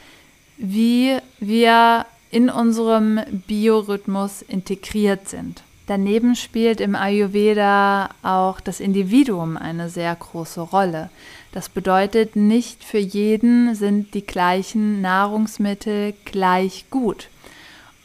wie 0.58 1.18
wir 1.40 2.06
in 2.32 2.50
unserem 2.50 3.20
Biorhythmus 3.48 4.42
integriert 4.42 5.30
sind. 5.30 5.64
Daneben 5.88 6.36
spielt 6.36 6.80
im 6.80 6.96
Ayurveda 6.96 8.12
auch 8.24 8.62
das 8.62 8.80
Individuum 8.80 9.58
eine 9.58 9.90
sehr 9.90 10.16
große 10.16 10.62
Rolle. 10.62 11.10
Das 11.52 11.68
bedeutet, 11.68 12.36
nicht 12.36 12.84
für 12.84 13.00
jeden 13.00 13.76
sind 13.76 14.14
die 14.14 14.26
gleichen 14.26 15.02
Nahrungsmittel 15.02 16.14
gleich 16.24 16.86
gut. 16.90 17.28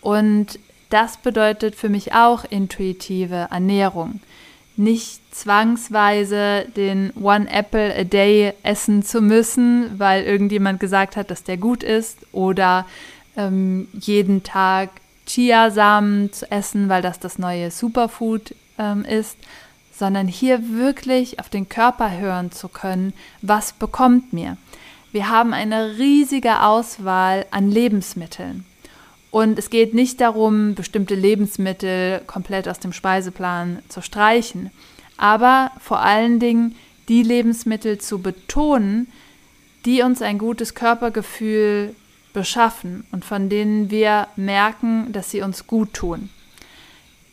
Und 0.01 0.59
das 0.91 1.17
bedeutet 1.17 1.75
für 1.75 1.89
mich 1.89 2.13
auch 2.15 2.45
intuitive 2.49 3.49
Ernährung. 3.51 4.21
Nicht 4.77 5.21
zwangsweise 5.35 6.67
den 6.77 7.13
One 7.21 7.51
Apple 7.51 7.95
a 7.97 8.05
Day 8.05 8.53
essen 8.63 9.03
zu 9.03 9.21
müssen, 9.21 9.99
weil 9.99 10.25
irgendjemand 10.25 10.81
gesagt 10.81 11.17
hat, 11.17 11.31
dass 11.31 11.45
der 11.45 11.57
gut 11.57 11.83
ist, 11.83 12.19
oder 12.33 12.87
ähm, 13.37 13.89
jeden 13.93 14.43
Tag 14.43 14.91
Chiasamen 15.27 16.33
zu 16.33 16.51
essen, 16.51 16.89
weil 16.89 17.03
das 17.03 17.19
das 17.19 17.39
neue 17.39 17.71
Superfood 17.71 18.55
ähm, 18.79 19.05
ist, 19.05 19.37
sondern 19.93 20.29
hier 20.29 20.71
wirklich 20.71 21.41
auf 21.41 21.49
den 21.49 21.69
Körper 21.69 22.17
hören 22.17 22.53
zu 22.53 22.69
können, 22.69 23.13
was 23.43 23.73
bekommt 23.73 24.33
mir. 24.33 24.57
Wir 25.11 25.31
haben 25.31 25.55
eine 25.55 25.97
riesige 25.99 26.63
Auswahl 26.63 27.47
an 27.51 27.71
Lebensmitteln. 27.71 28.67
Und 29.31 29.59
es 29.59 29.71
geht 29.71 29.93
nicht 29.93 30.21
darum, 30.21 30.75
bestimmte 30.75 31.15
Lebensmittel 31.15 32.21
komplett 32.27 32.69
aus 32.69 32.79
dem 32.79 32.93
Speiseplan 32.93 33.81
zu 33.89 34.01
streichen, 34.01 34.71
aber 35.17 35.73
vor 35.81 36.01
allen 36.01 36.41
Dingen 36.41 36.77
die 37.09 37.23
Lebensmittel 37.23 37.99
zu 37.99 38.21
betonen, 38.21 39.09
die 39.85 40.03
uns 40.03 40.23
ein 40.23 40.39
gutes 40.39 40.75
Körpergefühl 40.75 41.95
beschaffen 42.33 43.07
und 43.13 43.25
von 43.25 43.49
denen 43.49 43.91
wir 43.91 44.29
merken, 44.37 45.13
dass 45.13 45.31
sie 45.31 45.43
uns 45.43 45.67
gut 45.67 45.95
tun. 45.95 46.29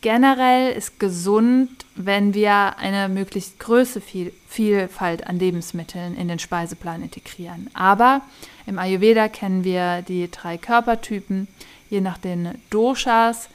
Generell 0.01 0.73
ist 0.73 0.99
gesund, 0.99 1.69
wenn 1.95 2.33
wir 2.33 2.77
eine 2.77 3.07
möglichst 3.07 3.59
große 3.59 4.01
Vielfalt 4.47 5.27
an 5.27 5.39
Lebensmitteln 5.39 6.15
in 6.15 6.27
den 6.27 6.39
Speiseplan 6.39 7.03
integrieren. 7.03 7.69
Aber 7.73 8.21
im 8.65 8.79
Ayurveda 8.79 9.29
kennen 9.29 9.63
wir 9.63 10.01
die 10.01 10.29
drei 10.29 10.57
Körpertypen, 10.57 11.47
je 11.93 12.01
nach 12.01 12.17
den 12.17 12.49
Doshas. 12.69 13.47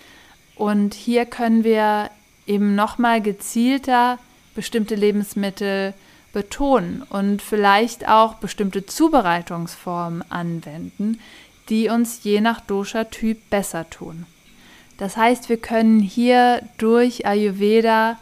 Und 0.55 0.95
hier 0.95 1.27
können 1.27 1.65
wir 1.65 2.11
eben 2.47 2.75
nochmal 2.75 3.21
gezielter 3.21 4.19
bestimmte 4.55 4.95
Lebensmittel 4.95 5.93
betonen 6.33 7.03
und 7.11 7.43
vielleicht 7.43 8.09
auch 8.09 8.35
bestimmte 8.35 8.87
Zubereitungsformen 8.87 10.25
anwenden, 10.31 11.21
die 11.69 11.89
uns 11.89 12.21
je 12.23 12.41
nach 12.41 12.61
Dosha-Typ 12.61 13.51
besser 13.51 13.89
tun. 13.91 14.27
Das 14.97 15.17
heißt, 15.17 15.49
wir 15.49 15.59
können 15.59 16.01
hier 16.01 16.63
durch 16.79 17.27
Ayurveda 17.27 18.19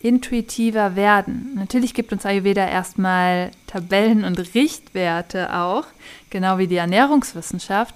intuitiver 0.00 0.96
werden. 0.96 1.52
Natürlich 1.54 1.94
gibt 1.94 2.12
uns 2.12 2.26
Ayurveda 2.26 2.66
erstmal 2.68 3.50
Tabellen 3.66 4.24
und 4.24 4.38
Richtwerte 4.54 5.54
auch, 5.54 5.86
genau 6.28 6.58
wie 6.58 6.66
die 6.66 6.76
Ernährungswissenschaft. 6.76 7.94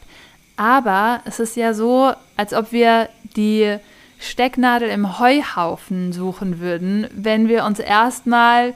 Aber 0.59 1.21
es 1.25 1.39
ist 1.39 1.55
ja 1.55 1.73
so, 1.73 2.13
als 2.37 2.53
ob 2.53 2.73
wir 2.73 3.09
die 3.37 3.79
Stecknadel 4.19 4.89
im 4.89 5.21
Heuhaufen 5.21 6.13
suchen 6.13 6.59
würden, 6.59 7.07
wenn 7.15 7.47
wir 7.47 7.65
uns 7.65 7.79
erstmal 7.79 8.75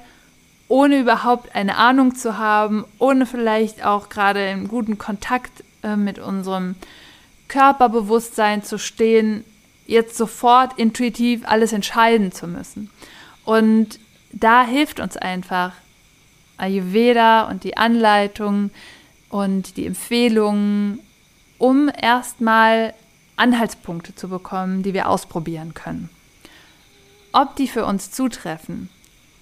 ohne 0.69 1.01
überhaupt 1.01 1.57
eine 1.57 1.77
Ahnung 1.77 2.15
zu 2.15 2.39
haben, 2.39 2.85
ohne 3.01 3.27
vielleicht 3.27 3.85
auch 3.85 4.11
gerade 4.11 4.49
in 4.49 4.69
guten 4.69 4.97
Kontakt 4.97 5.65
äh, 5.83 5.97
mit 5.97 6.21
unserem 6.21 6.77
Körperbewusstsein 7.49 8.63
zu 8.63 8.79
stehen, 8.79 9.43
jetzt 9.85 10.17
sofort 10.17 10.79
intuitiv 10.79 11.43
alles 11.45 11.73
entscheiden 11.73 12.31
zu 12.31 12.47
müssen. 12.47 12.91
Und 13.45 13.99
da 14.31 14.65
hilft 14.65 15.01
uns 15.01 15.17
einfach 15.17 15.73
Ayurveda 16.59 17.49
und 17.49 17.65
die 17.65 17.77
Anleitung 17.77 18.71
und 19.31 19.77
die 19.77 19.87
Empfehlungen, 19.87 21.01
um 21.63 21.89
erstmal 21.97 22.93
Anhaltspunkte 23.37 24.17
zu 24.17 24.29
bekommen, 24.29 24.83
die 24.83 24.95
wir 24.95 25.09
ausprobieren 25.09 25.75
können. 25.75 26.11
Ob 27.31 27.55
die 27.55 27.69
für 27.69 27.87
uns 27.87 28.11
zutreffen, 28.11 28.89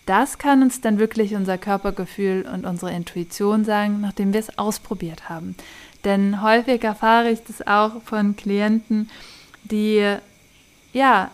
das 0.04 0.36
kann 0.36 0.62
uns 0.62 0.82
dann 0.82 0.98
wirklich 0.98 1.34
unser 1.34 1.56
Körpergefühl 1.56 2.46
und 2.52 2.66
unsere 2.66 2.92
Intuition 2.92 3.64
sagen, 3.64 4.02
nachdem 4.02 4.34
wir 4.34 4.40
es 4.40 4.58
ausprobiert 4.58 5.30
haben. 5.30 5.56
Denn 6.04 6.42
häufig 6.42 6.84
erfahre 6.84 7.30
ich 7.30 7.42
das 7.42 7.66
auch 7.66 8.02
von 8.02 8.36
Klienten, 8.36 9.08
die 9.62 10.16
ja 10.92 11.30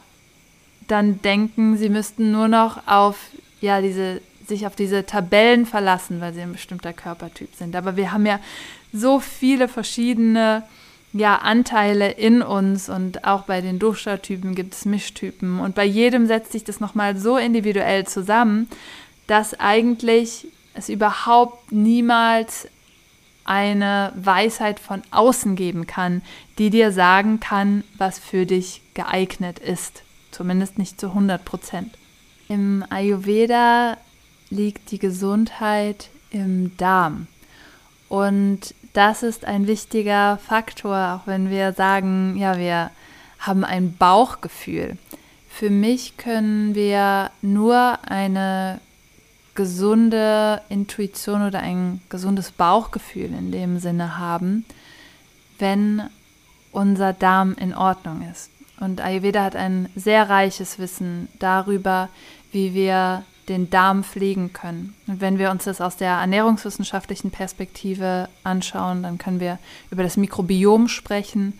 dann 0.86 1.20
denken, 1.20 1.76
sie 1.76 1.88
müssten 1.88 2.30
nur 2.30 2.46
noch 2.46 2.86
auf 2.86 3.18
ja 3.60 3.80
diese 3.80 4.20
sich 4.48 4.66
auf 4.66 4.76
diese 4.76 5.06
Tabellen 5.06 5.66
verlassen, 5.66 6.20
weil 6.20 6.34
sie 6.34 6.40
ein 6.40 6.52
bestimmter 6.52 6.92
Körpertyp 6.92 7.54
sind. 7.54 7.76
Aber 7.76 7.96
wir 7.96 8.12
haben 8.12 8.26
ja 8.26 8.40
so 8.92 9.20
viele 9.20 9.68
verschiedene 9.68 10.62
ja, 11.12 11.36
Anteile 11.36 12.10
in 12.10 12.42
uns 12.42 12.88
und 12.88 13.24
auch 13.24 13.42
bei 13.42 13.60
den 13.60 13.78
Dosha-Typen 13.78 14.54
gibt 14.54 14.74
es 14.74 14.84
Mischtypen 14.84 15.60
und 15.60 15.74
bei 15.74 15.84
jedem 15.84 16.26
setzt 16.26 16.52
sich 16.52 16.64
das 16.64 16.80
nochmal 16.80 17.16
so 17.16 17.36
individuell 17.36 18.06
zusammen, 18.06 18.68
dass 19.26 19.58
eigentlich 19.58 20.48
es 20.74 20.88
überhaupt 20.88 21.72
niemals 21.72 22.68
eine 23.44 24.12
Weisheit 24.16 24.80
von 24.80 25.02
außen 25.10 25.56
geben 25.56 25.86
kann, 25.86 26.22
die 26.58 26.70
dir 26.70 26.90
sagen 26.92 27.40
kann, 27.40 27.84
was 27.96 28.18
für 28.18 28.44
dich 28.44 28.82
geeignet 28.94 29.58
ist. 29.58 30.02
Zumindest 30.32 30.78
nicht 30.78 31.00
zu 31.00 31.08
100 31.08 31.44
Prozent. 31.44 31.96
Im 32.48 32.84
Ayurveda 32.90 33.96
liegt 34.50 34.90
die 34.90 34.98
Gesundheit 34.98 36.10
im 36.30 36.76
Darm. 36.76 37.26
Und 38.08 38.74
das 38.92 39.22
ist 39.22 39.44
ein 39.44 39.66
wichtiger 39.66 40.38
Faktor, 40.38 41.20
auch 41.20 41.26
wenn 41.26 41.50
wir 41.50 41.72
sagen, 41.72 42.36
ja, 42.36 42.58
wir 42.58 42.90
haben 43.38 43.64
ein 43.64 43.96
Bauchgefühl. 43.96 44.96
Für 45.48 45.70
mich 45.70 46.16
können 46.16 46.74
wir 46.74 47.30
nur 47.42 47.98
eine 48.06 48.80
gesunde 49.54 50.60
Intuition 50.68 51.46
oder 51.46 51.60
ein 51.60 52.00
gesundes 52.08 52.52
Bauchgefühl 52.52 53.32
in 53.34 53.52
dem 53.52 53.78
Sinne 53.78 54.18
haben, 54.18 54.64
wenn 55.58 56.02
unser 56.72 57.12
Darm 57.12 57.54
in 57.58 57.74
Ordnung 57.74 58.28
ist. 58.30 58.50
Und 58.80 59.00
Ayurveda 59.00 59.42
hat 59.42 59.56
ein 59.56 59.88
sehr 59.96 60.28
reiches 60.28 60.78
Wissen 60.78 61.28
darüber, 61.38 62.10
wie 62.52 62.74
wir 62.74 63.24
den 63.48 63.70
Darm 63.70 64.02
pflegen 64.04 64.52
können. 64.52 64.94
Und 65.06 65.20
wenn 65.20 65.38
wir 65.38 65.50
uns 65.50 65.64
das 65.64 65.80
aus 65.80 65.96
der 65.96 66.12
ernährungswissenschaftlichen 66.12 67.30
Perspektive 67.30 68.28
anschauen, 68.44 69.02
dann 69.02 69.18
können 69.18 69.40
wir 69.40 69.58
über 69.90 70.02
das 70.02 70.16
Mikrobiom 70.16 70.88
sprechen. 70.88 71.58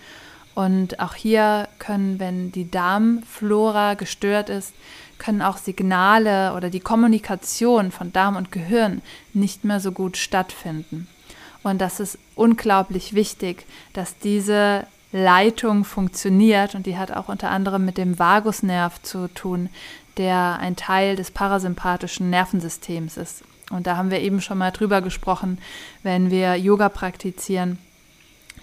Und 0.54 1.00
auch 1.00 1.14
hier 1.14 1.68
können, 1.78 2.18
wenn 2.18 2.50
die 2.50 2.70
Darmflora 2.70 3.94
gestört 3.94 4.48
ist, 4.48 4.74
können 5.18 5.42
auch 5.42 5.58
Signale 5.58 6.54
oder 6.54 6.70
die 6.70 6.80
Kommunikation 6.80 7.90
von 7.90 8.12
Darm 8.12 8.36
und 8.36 8.52
Gehirn 8.52 9.02
nicht 9.32 9.64
mehr 9.64 9.80
so 9.80 9.92
gut 9.92 10.16
stattfinden. 10.16 11.08
Und 11.62 11.80
das 11.80 12.00
ist 12.00 12.18
unglaublich 12.34 13.14
wichtig, 13.14 13.66
dass 13.92 14.18
diese 14.18 14.86
Leitung 15.12 15.84
funktioniert 15.84 16.74
und 16.74 16.86
die 16.86 16.96
hat 16.96 17.10
auch 17.10 17.28
unter 17.28 17.50
anderem 17.50 17.84
mit 17.84 17.98
dem 17.98 18.18
Vagusnerv 18.18 19.00
zu 19.02 19.28
tun, 19.28 19.68
der 20.16 20.58
ein 20.60 20.76
Teil 20.76 21.16
des 21.16 21.30
parasympathischen 21.30 22.30
Nervensystems 22.30 23.16
ist. 23.16 23.44
Und 23.70 23.86
da 23.86 23.96
haben 23.96 24.10
wir 24.10 24.20
eben 24.20 24.40
schon 24.40 24.58
mal 24.58 24.70
drüber 24.70 25.00
gesprochen, 25.00 25.58
wenn 26.02 26.30
wir 26.30 26.56
Yoga 26.56 26.88
praktizieren. 26.88 27.78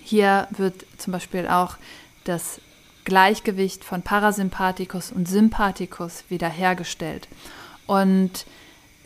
Hier 0.02 0.48
wird 0.52 0.86
zum 0.98 1.14
Beispiel 1.14 1.48
auch 1.48 1.78
das 2.24 2.62
Gleichgewicht 3.04 3.84
von 3.84 4.02
Parasympathikus 4.02 5.12
und 5.12 5.28
Sympathikus 5.28 6.24
wiederhergestellt. 6.30 7.28
Und 7.86 8.46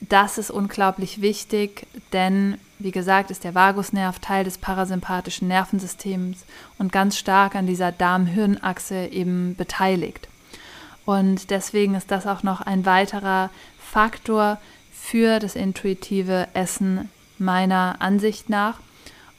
das 0.01 0.37
ist 0.37 0.51
unglaublich 0.51 1.21
wichtig, 1.21 1.87
denn 2.13 2.59
wie 2.77 2.91
gesagt 2.91 3.31
ist 3.31 3.43
der 3.43 3.55
Vagusnerv 3.55 4.19
Teil 4.19 4.43
des 4.43 4.59
parasympathischen 4.59 5.47
Nervensystems 5.47 6.45
und 6.77 6.91
ganz 6.91 7.17
stark 7.17 7.55
an 7.55 7.65
dieser 7.65 7.91
Darm-Hirn-Achse 7.91 9.07
eben 9.07 9.55
beteiligt. 9.55 10.27
Und 11.07 11.51
deswegen 11.51 11.95
ist 11.95 12.11
das 12.11 12.27
auch 12.27 12.43
noch 12.43 12.59
ein 12.59 12.85
weiterer 12.85 13.49
Faktor 13.79 14.59
für 14.91 15.39
das 15.39 15.55
intuitive 15.55 16.49
Essen 16.53 17.09
meiner 17.37 17.95
Ansicht 17.99 18.49
nach. 18.49 18.81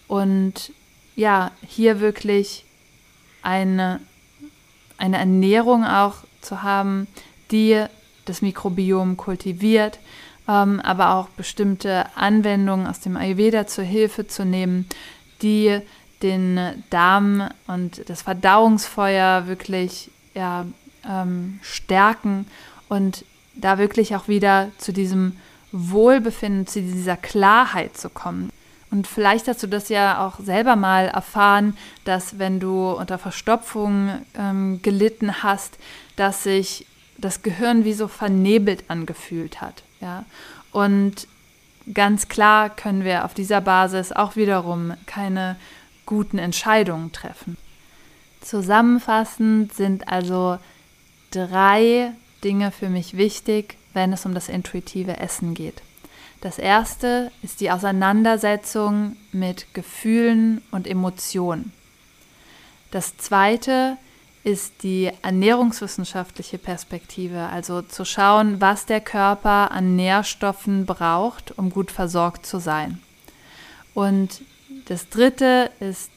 Und 0.07 0.73
ja, 1.15 1.51
hier 1.67 2.01
wirklich 2.01 2.65
eine, 3.43 4.01
eine 4.97 5.19
Ernährung 5.19 5.85
auch 5.85 6.15
zu 6.41 6.63
haben, 6.63 7.07
die 7.51 7.85
das 8.25 8.41
Mikrobiom 8.41 9.19
kultiviert, 9.19 9.99
ähm, 10.49 10.81
aber 10.81 11.17
auch 11.17 11.29
bestimmte 11.29 12.07
Anwendungen 12.17 12.87
aus 12.87 13.01
dem 13.01 13.19
Ayurveda 13.19 13.67
zur 13.67 13.85
Hilfe 13.85 14.27
zu 14.27 14.47
nehmen, 14.47 14.89
die 15.43 15.81
den 16.23 16.83
Darm 16.89 17.47
und 17.67 18.09
das 18.09 18.23
Verdauungsfeuer 18.23 19.47
wirklich 19.47 20.11
ja, 20.35 20.65
ähm, 21.09 21.59
stärken 21.63 22.47
und 22.89 23.25
da 23.55 23.79
wirklich 23.79 24.15
auch 24.17 24.29
wieder 24.29 24.71
zu 24.79 24.93
diesem 24.93 25.37
Wohlbefinden, 25.73 26.67
zu 26.67 26.81
dieser 26.81 27.17
Klarheit 27.17 27.97
zu 27.97 28.09
kommen. 28.09 28.51
Und 28.91 29.07
vielleicht 29.07 29.49
hast 29.49 29.63
du 29.63 29.67
das 29.67 29.91
ja 29.91 30.27
auch 30.27 30.41
selber 30.41 30.77
mal 30.77 31.09
erfahren, 31.09 31.77
dass 32.05 32.39
wenn 32.39 32.59
du 32.59 32.91
unter 32.91 33.19
Verstopfung 33.19 34.23
ähm, 34.35 34.81
gelitten 34.83 35.43
hast, 35.43 35.79
dass 36.17 36.45
sich 36.45 36.87
das 37.19 37.43
Gehirn 37.43 37.85
wie 37.85 37.93
so 37.93 38.09
vernebelt 38.09 38.85
angefühlt 38.89 39.61
hat. 39.61 39.83
Ja? 40.01 40.25
Und 40.73 41.27
ganz 41.93 42.29
klar 42.29 42.71
können 42.71 43.05
wir 43.05 43.25
auf 43.25 43.35
dieser 43.35 43.61
Basis 43.61 44.13
auch 44.13 44.37
wiederum 44.37 44.95
keine 45.07 45.57
guten 46.07 46.39
Entscheidungen 46.39 47.13
treffen. 47.13 47.59
Zusammenfassend 48.41 49.75
sind 49.75 50.09
also 50.09 50.59
drei 51.31 52.13
Dinge 52.45 52.71
für 52.71 52.89
mich 52.89 53.17
wichtig, 53.17 53.77
wenn 53.95 54.13
es 54.13 54.25
um 54.27 54.35
das 54.35 54.49
intuitive 54.49 55.17
Essen 55.19 55.55
geht. 55.55 55.83
Das 56.41 56.59
erste 56.59 57.33
ist 57.43 57.61
die 57.61 57.71
Auseinandersetzung 57.71 59.17
mit 59.33 59.75
Gefühlen 59.75 60.63
und 60.71 60.87
Emotionen. 60.87 61.73
Das 62.91 63.17
zweite 63.17 63.97
ist 64.45 64.83
die 64.83 65.11
ernährungswissenschaftliche 65.23 66.59
Perspektive, 66.59 67.49
also 67.49 67.83
zu 67.83 68.05
schauen, 68.05 68.61
was 68.61 68.87
der 68.87 69.01
Körper 69.01 69.73
an 69.73 69.97
Nährstoffen 69.97 70.87
braucht, 70.87 71.59
um 71.59 71.71
gut 71.71 71.91
versorgt 71.91 72.47
zu 72.47 72.61
sein. 72.61 73.03
Und 73.95 74.43
das 74.87 75.09
dritte 75.09 75.71
ist 75.81 76.11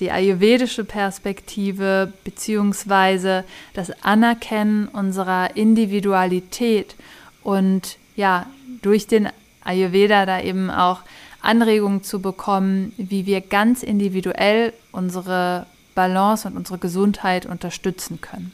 die 0.00 0.10
ayurvedische 0.10 0.84
Perspektive 0.84 2.12
beziehungsweise 2.24 3.44
das 3.74 3.90
Anerkennen 4.02 4.88
unserer 4.88 5.56
Individualität 5.56 6.96
und 7.42 7.98
ja, 8.16 8.46
durch 8.82 9.06
den 9.06 9.28
Ayurveda 9.64 10.26
da 10.26 10.40
eben 10.40 10.70
auch 10.70 11.00
Anregungen 11.40 12.02
zu 12.02 12.20
bekommen, 12.20 12.92
wie 12.96 13.26
wir 13.26 13.40
ganz 13.40 13.82
individuell 13.82 14.72
unsere 14.92 15.66
Balance 15.94 16.46
und 16.48 16.56
unsere 16.56 16.78
Gesundheit 16.78 17.46
unterstützen 17.46 18.20
können. 18.20 18.52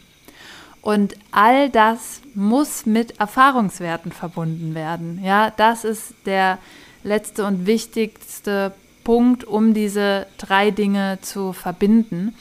Und 0.81 1.17
all 1.31 1.71
das 1.71 2.21
muss 2.35 2.87
mit 2.87 3.21
Erfahrungswerten 3.21 4.13
verbunden 4.13 4.75
werden. 4.75 5.21
Ja, 5.23 5.51
das 5.51 5.85
ist 5.85 6.15
der 6.25 6.59
letzte 7.03 7.45
und 7.45 7.67
wichtigste 7.67 8.73
Punkt, 9.09 9.45
um 9.45 9.73
diese 9.73 10.27
drei 10.37 10.71
Dinge 10.71 11.19
zu 11.23 11.55
verbinden. 11.55 12.35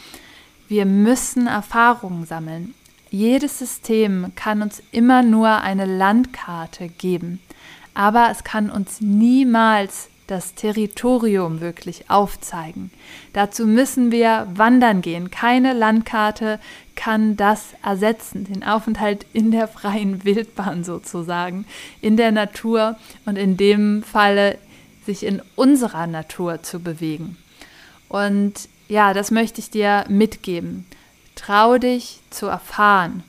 Wir 0.67 0.86
müssen 0.86 1.47
Erfahrungen 1.47 2.25
sammeln. 2.25 2.73
Jedes 3.10 3.58
System 3.58 4.34
kann 4.36 4.62
uns 4.62 4.84
immer 4.91 5.23
nur 5.23 5.62
eine 5.62 5.86
Landkarte 5.86 6.89
geben, 6.89 7.39
aber 7.93 8.27
es 8.32 8.43
kann 8.43 8.69
uns 8.69 8.99
niemals 8.99 10.10
das 10.27 10.56
Territorium 10.56 11.62
wirklich 11.62 12.10
aufzeigen. 12.10 12.91
Dazu 13.32 13.65
müssen 13.65 14.12
wir 14.12 14.45
wandern 14.53 15.01
gehen. 15.01 15.32
Keine 15.32 15.71
Landkarte 15.71 16.60
kann 16.97 17.38
das 17.38 17.75
ersetzen, 17.82 18.43
den 18.43 18.65
Aufenthalt 18.65 19.25
in 19.32 19.51
der 19.51 19.69
freien 19.69 20.25
Wildbahn 20.25 20.84
sozusagen, 20.84 21.65
in 22.01 22.17
der 22.17 22.34
Natur 22.34 22.97
und 23.25 23.38
in 23.38 23.56
dem 23.56 24.03
Falle 24.03 24.58
sich 25.08 25.26
in 25.26 25.41
unserer 25.56 26.06
Natur 26.06 26.62
zu 26.62 26.80
bewegen. 26.80 27.38
Und 28.10 28.54
ja, 28.88 29.13
das 29.13 29.32
möchte 29.32 29.60
ich 29.60 29.72
dir 29.72 30.06
mitgeben. 30.08 30.86
Trau 31.36 31.78
dich 31.78 32.20
zu 32.30 32.46
erfahren. 32.46 33.24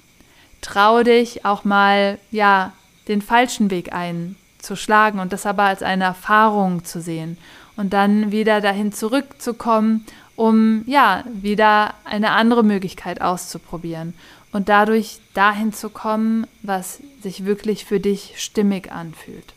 Trau 0.60 1.02
dich 1.02 1.44
auch 1.44 1.64
mal, 1.64 2.18
ja, 2.30 2.72
den 3.06 3.22
falschen 3.22 3.70
Weg 3.70 3.92
einzuschlagen 3.92 5.20
und 5.20 5.32
das 5.32 5.46
aber 5.46 5.64
als 5.64 5.82
eine 5.82 6.04
Erfahrung 6.04 6.84
zu 6.84 7.00
sehen 7.00 7.38
und 7.76 7.92
dann 7.92 8.32
wieder 8.32 8.60
dahin 8.60 8.92
zurückzukommen, 8.92 10.04
um 10.36 10.82
ja, 10.86 11.24
wieder 11.32 11.94
eine 12.04 12.32
andere 12.32 12.64
Möglichkeit 12.64 13.20
auszuprobieren 13.20 14.14
und 14.52 14.68
dadurch 14.68 15.20
dahin 15.32 15.72
zu 15.72 15.90
kommen, 15.90 16.46
was 16.62 17.00
sich 17.22 17.44
wirklich 17.44 17.84
für 17.84 18.00
dich 18.00 18.34
stimmig 18.36 18.90
anfühlt. 18.90 19.54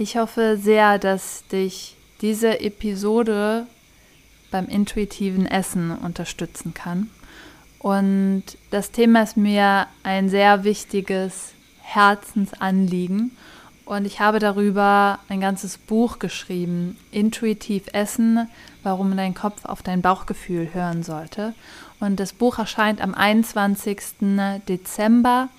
Ich 0.00 0.16
hoffe 0.16 0.56
sehr, 0.56 0.98
dass 0.98 1.46
dich 1.48 1.94
diese 2.22 2.60
Episode 2.62 3.66
beim 4.50 4.66
intuitiven 4.66 5.44
Essen 5.44 5.90
unterstützen 5.90 6.72
kann. 6.72 7.10
Und 7.78 8.44
das 8.70 8.92
Thema 8.92 9.24
ist 9.24 9.36
mir 9.36 9.88
ein 10.02 10.30
sehr 10.30 10.64
wichtiges 10.64 11.52
Herzensanliegen. 11.82 13.36
Und 13.84 14.06
ich 14.06 14.20
habe 14.20 14.38
darüber 14.38 15.18
ein 15.28 15.42
ganzes 15.42 15.76
Buch 15.76 16.18
geschrieben, 16.18 16.96
Intuitiv 17.10 17.82
Essen, 17.92 18.48
warum 18.82 19.14
dein 19.18 19.34
Kopf 19.34 19.66
auf 19.66 19.82
dein 19.82 20.00
Bauchgefühl 20.00 20.72
hören 20.72 21.02
sollte. 21.02 21.52
Und 22.00 22.20
das 22.20 22.32
Buch 22.32 22.58
erscheint 22.58 23.02
am 23.02 23.12
21. 23.14 23.98
Dezember 24.66 25.50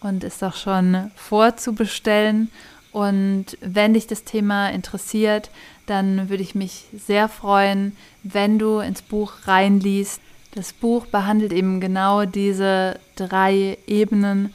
und 0.00 0.24
ist 0.24 0.42
auch 0.42 0.56
schon 0.56 1.10
vorzubestellen. 1.16 2.50
Und 2.92 3.56
wenn 3.60 3.94
dich 3.94 4.06
das 4.06 4.24
Thema 4.24 4.68
interessiert, 4.70 5.50
dann 5.86 6.28
würde 6.28 6.42
ich 6.42 6.54
mich 6.54 6.86
sehr 6.96 7.28
freuen, 7.28 7.96
wenn 8.22 8.58
du 8.58 8.78
ins 8.78 9.02
Buch 9.02 9.32
reinliest. 9.44 10.20
Das 10.52 10.72
Buch 10.72 11.06
behandelt 11.06 11.52
eben 11.52 11.80
genau 11.80 12.24
diese 12.24 12.98
drei 13.14 13.78
Ebenen, 13.86 14.52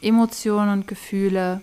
Emotionen 0.00 0.72
und 0.72 0.88
Gefühle, 0.88 1.60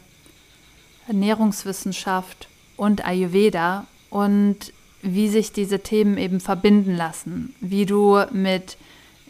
Ernährungswissenschaft 1.08 2.50
und 2.76 3.06
Ayurveda 3.06 3.88
und 4.10 4.74
wie 5.02 5.30
sich 5.30 5.54
diese 5.54 5.80
Themen 5.80 6.18
eben 6.18 6.40
verbinden 6.40 6.96
lassen, 6.96 7.56
wie 7.62 7.86
du 7.86 8.22
mit 8.32 8.78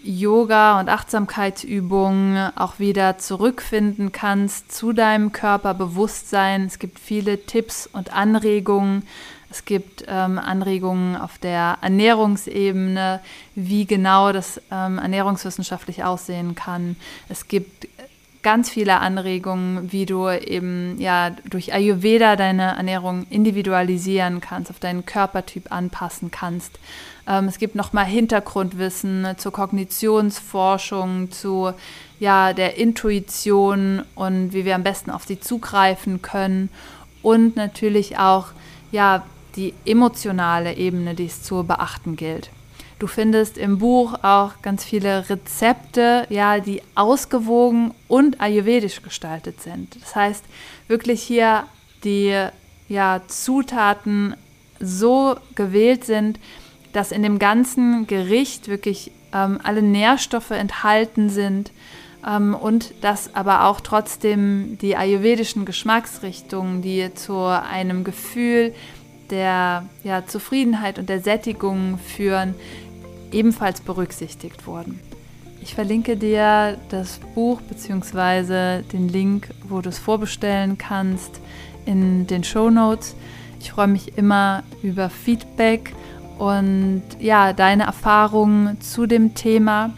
Yoga 0.04 0.80
und 0.80 0.90
Achtsamkeitsübungen 0.90 2.52
auch 2.56 2.80
wieder 2.80 3.18
zurückfinden 3.18 4.12
kannst 4.12 4.72
zu 4.72 4.94
deinem 4.94 5.32
Körperbewusstsein. 5.32 6.66
Es 6.66 6.80
gibt 6.80 7.00
viele 7.00 7.46
Tipps 7.46 7.88
und 7.92 8.14
Anregungen. 8.14 9.04
Es 9.50 9.66
gibt 9.66 10.04
ähm, 10.08 10.38
Anregungen 10.40 11.16
auf 11.16 11.38
der 11.38 11.78
Ernährungsebene, 11.82 13.22
wie 13.56 13.86
genau 13.86 14.34
das 14.34 14.62
ähm, 14.72 14.98
ernährungswissenschaftlich 14.98 16.04
aussehen 16.04 16.54
kann. 16.54 16.98
Es 17.30 17.48
gibt 17.48 17.88
ganz 18.44 18.70
viele 18.70 19.00
Anregungen, 19.00 19.92
wie 19.92 20.06
du 20.06 20.30
eben 20.30 21.00
ja 21.00 21.32
durch 21.50 21.74
Ayurveda 21.74 22.36
deine 22.36 22.78
Ernährung 22.78 23.26
individualisieren 23.30 24.42
kannst, 24.42 24.72
auf 24.72 24.80
deinen 24.80 25.06
Körpertyp 25.06 25.72
anpassen 25.72 26.32
kannst. 26.32 26.80
Ähm, 27.28 27.46
es 27.46 27.58
gibt 27.58 27.76
nochmal 27.76 28.06
Hintergrundwissen 28.06 29.28
zur 29.38 29.52
Kognitionsforschung, 29.52 31.32
zu 31.32 31.74
ja, 32.20 32.54
der 32.54 32.78
Intuition 32.78 34.04
und 34.16 34.54
wie 34.54 34.66
wir 34.66 34.76
am 34.76 34.84
besten 34.84 35.12
auf 35.12 35.26
sie 35.26 35.40
zugreifen 35.40 36.22
können. 36.22 36.70
Und 37.22 37.56
natürlich 37.56 38.18
auch 38.18 38.48
ja, 38.92 39.24
die 39.56 39.74
emotionale 39.86 40.76
Ebene, 40.76 41.16
die 41.16 41.26
es 41.26 41.44
zu 41.44 41.64
beachten 41.64 42.16
gilt. 42.16 42.50
Du 43.00 43.06
findest 43.06 43.58
im 43.60 43.78
Buch 43.78 44.16
auch 44.24 44.62
ganz 44.64 44.84
viele 44.84 45.30
Rezepte, 45.30 46.26
ja, 46.30 46.60
die 46.60 46.82
ausgewogen 46.96 47.94
und 48.08 48.42
ayurvedisch 48.42 49.04
gestaltet 49.04 49.62
sind. 49.62 50.02
Das 50.02 50.16
heißt, 50.16 50.44
wirklich 50.88 51.22
hier 51.22 51.66
die 52.04 52.48
ja, 52.90 53.22
Zutaten 53.28 54.36
so 54.80 55.36
gewählt 55.54 56.06
sind, 56.06 56.40
dass 56.94 57.12
in 57.12 57.22
dem 57.22 57.38
ganzen 57.38 58.08
Gericht 58.08 58.68
wirklich 58.68 59.12
ähm, 59.34 59.60
alle 59.64 59.82
Nährstoffe 59.84 60.52
enthalten 60.52 61.30
sind 61.30 61.72
ähm, 62.26 62.56
und 62.56 62.94
dass 63.02 63.36
aber 63.36 63.66
auch 63.66 63.82
trotzdem 63.82 64.78
die 64.82 64.96
ayurvedischen 64.96 65.66
Geschmacksrichtungen, 65.66 66.82
die 66.82 67.14
zu 67.14 67.38
einem 67.38 68.04
Gefühl 68.04 68.74
der 69.30 69.86
ja, 70.04 70.26
Zufriedenheit 70.26 71.00
und 71.00 71.10
der 71.10 71.20
Sättigung 71.20 72.00
führen, 72.00 72.56
ebenfalls 73.32 73.82
berücksichtigt 73.82 74.68
wurden. 74.68 75.00
Ich 75.62 75.76
verlinke 75.76 76.16
dir 76.16 76.78
das 76.90 77.20
Buch 77.36 77.60
bzw. 77.62 78.84
den 78.84 79.10
Link, 79.10 79.50
wo 79.68 79.82
du 79.82 79.90
es 79.90 80.00
vorbestellen 80.00 80.78
kannst, 80.78 81.42
in 81.86 82.26
den 82.28 82.44
Show 82.44 82.70
Notes. 82.70 83.16
Ich 83.60 83.72
freue 83.72 83.88
mich 83.88 84.16
immer 84.18 84.64
über 84.84 85.10
Feedback 85.10 85.94
und 86.38 87.02
ja, 87.20 87.54
deine 87.54 87.84
Erfahrungen 87.84 88.80
zu 88.82 89.08
dem 89.08 89.34
Thema. 89.34 89.94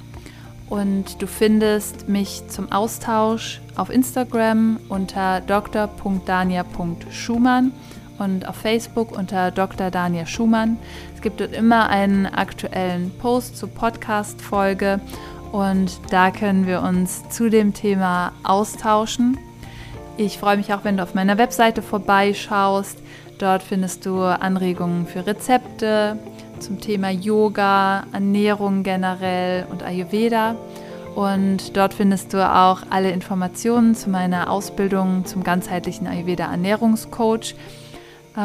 Und 0.70 1.22
du 1.22 1.28
findest 1.28 2.08
mich 2.08 2.44
zum 2.48 2.72
Austausch 2.72 3.60
auf 3.76 3.90
Instagram 3.90 4.80
unter 4.88 5.42
dr.dania.schumann 5.42 7.74
und 8.20 8.48
auf 8.48 8.56
Facebook 8.56 9.18
unter 9.18 9.52
Dr. 9.52 9.92
Daniel 9.92 10.28
Schumann. 10.28 10.78
Es 11.16 11.22
gibt 11.22 11.40
dort 11.40 11.54
immer 11.54 11.90
einen 11.90 12.26
aktuellen 12.26 13.12
Post 13.20 13.58
zur 13.58 13.70
Podcast-Folge 13.70 15.00
und 15.52 16.00
da 16.12 16.32
können 16.32 16.68
wir 16.68 16.82
uns 16.82 17.28
zu 17.30 17.50
dem 17.50 17.74
Thema 17.74 18.34
austauschen. 18.44 19.38
Ich 20.18 20.38
freue 20.38 20.58
mich 20.58 20.74
auch, 20.74 20.84
wenn 20.84 20.98
du 20.98 21.04
auf 21.04 21.14
meiner 21.14 21.38
Webseite 21.38 21.82
vorbeischaust. 21.82 22.98
Dort 23.38 23.64
findest 23.64 24.06
du 24.06 24.22
Anregungen 24.22 25.08
für 25.08 25.26
Rezepte 25.26 26.18
zum 26.60 26.82
Thema 26.82 27.10
Yoga, 27.10 28.04
Ernährung 28.12 28.84
generell 28.84 29.66
und 29.72 29.82
Ayurveda. 29.82 30.56
Und 31.16 31.76
dort 31.76 31.94
findest 31.94 32.34
du 32.34 32.50
auch 32.50 32.82
alle 32.90 33.12
Informationen 33.12 33.96
zu 33.96 34.10
meiner 34.10 34.50
Ausbildung 34.50 35.26
zum 35.26 35.44
ganzheitlichen 35.44 36.08
Ayurveda 36.08 36.52
Ernährungscoach 36.52 37.56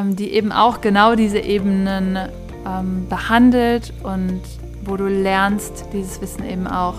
die 0.03 0.33
eben 0.33 0.53
auch 0.53 0.81
genau 0.81 1.15
diese 1.15 1.39
Ebenen 1.39 2.19
ähm, 2.67 3.07
behandelt 3.09 3.93
und 4.03 4.41
wo 4.85 4.97
du 4.97 5.07
lernst, 5.07 5.87
dieses 5.93 6.21
Wissen 6.21 6.45
eben 6.45 6.67
auch 6.67 6.95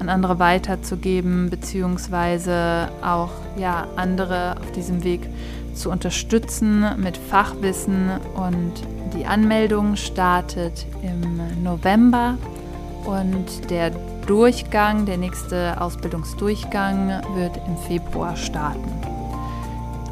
an 0.00 0.08
andere 0.08 0.38
weiterzugeben, 0.38 1.50
beziehungsweise 1.50 2.88
auch 3.02 3.30
ja, 3.56 3.86
andere 3.96 4.56
auf 4.60 4.72
diesem 4.72 5.02
Weg 5.04 5.28
zu 5.74 5.90
unterstützen 5.90 6.84
mit 6.98 7.16
Fachwissen. 7.16 8.10
Und 8.34 8.72
die 9.16 9.26
Anmeldung 9.26 9.96
startet 9.96 10.86
im 11.02 11.62
November 11.62 12.36
und 13.04 13.70
der 13.70 13.90
Durchgang, 14.26 15.06
der 15.06 15.16
nächste 15.16 15.80
Ausbildungsdurchgang 15.80 17.22
wird 17.34 17.56
im 17.66 17.76
Februar 17.78 18.36
starten. 18.36 18.92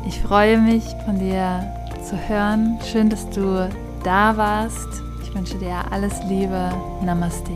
Ich 0.09 0.20
freue 0.20 0.59
mich, 0.59 0.85
von 1.05 1.18
dir 1.18 1.86
zu 2.07 2.16
hören. 2.28 2.78
Schön, 2.84 3.11
dass 3.11 3.28
du 3.30 3.68
da 4.04 4.36
warst. 4.36 5.02
Ich 5.22 5.34
wünsche 5.34 5.59
dir 5.59 5.82
alles 5.90 6.14
Liebe. 6.28 6.70
Namaste. 7.02 7.52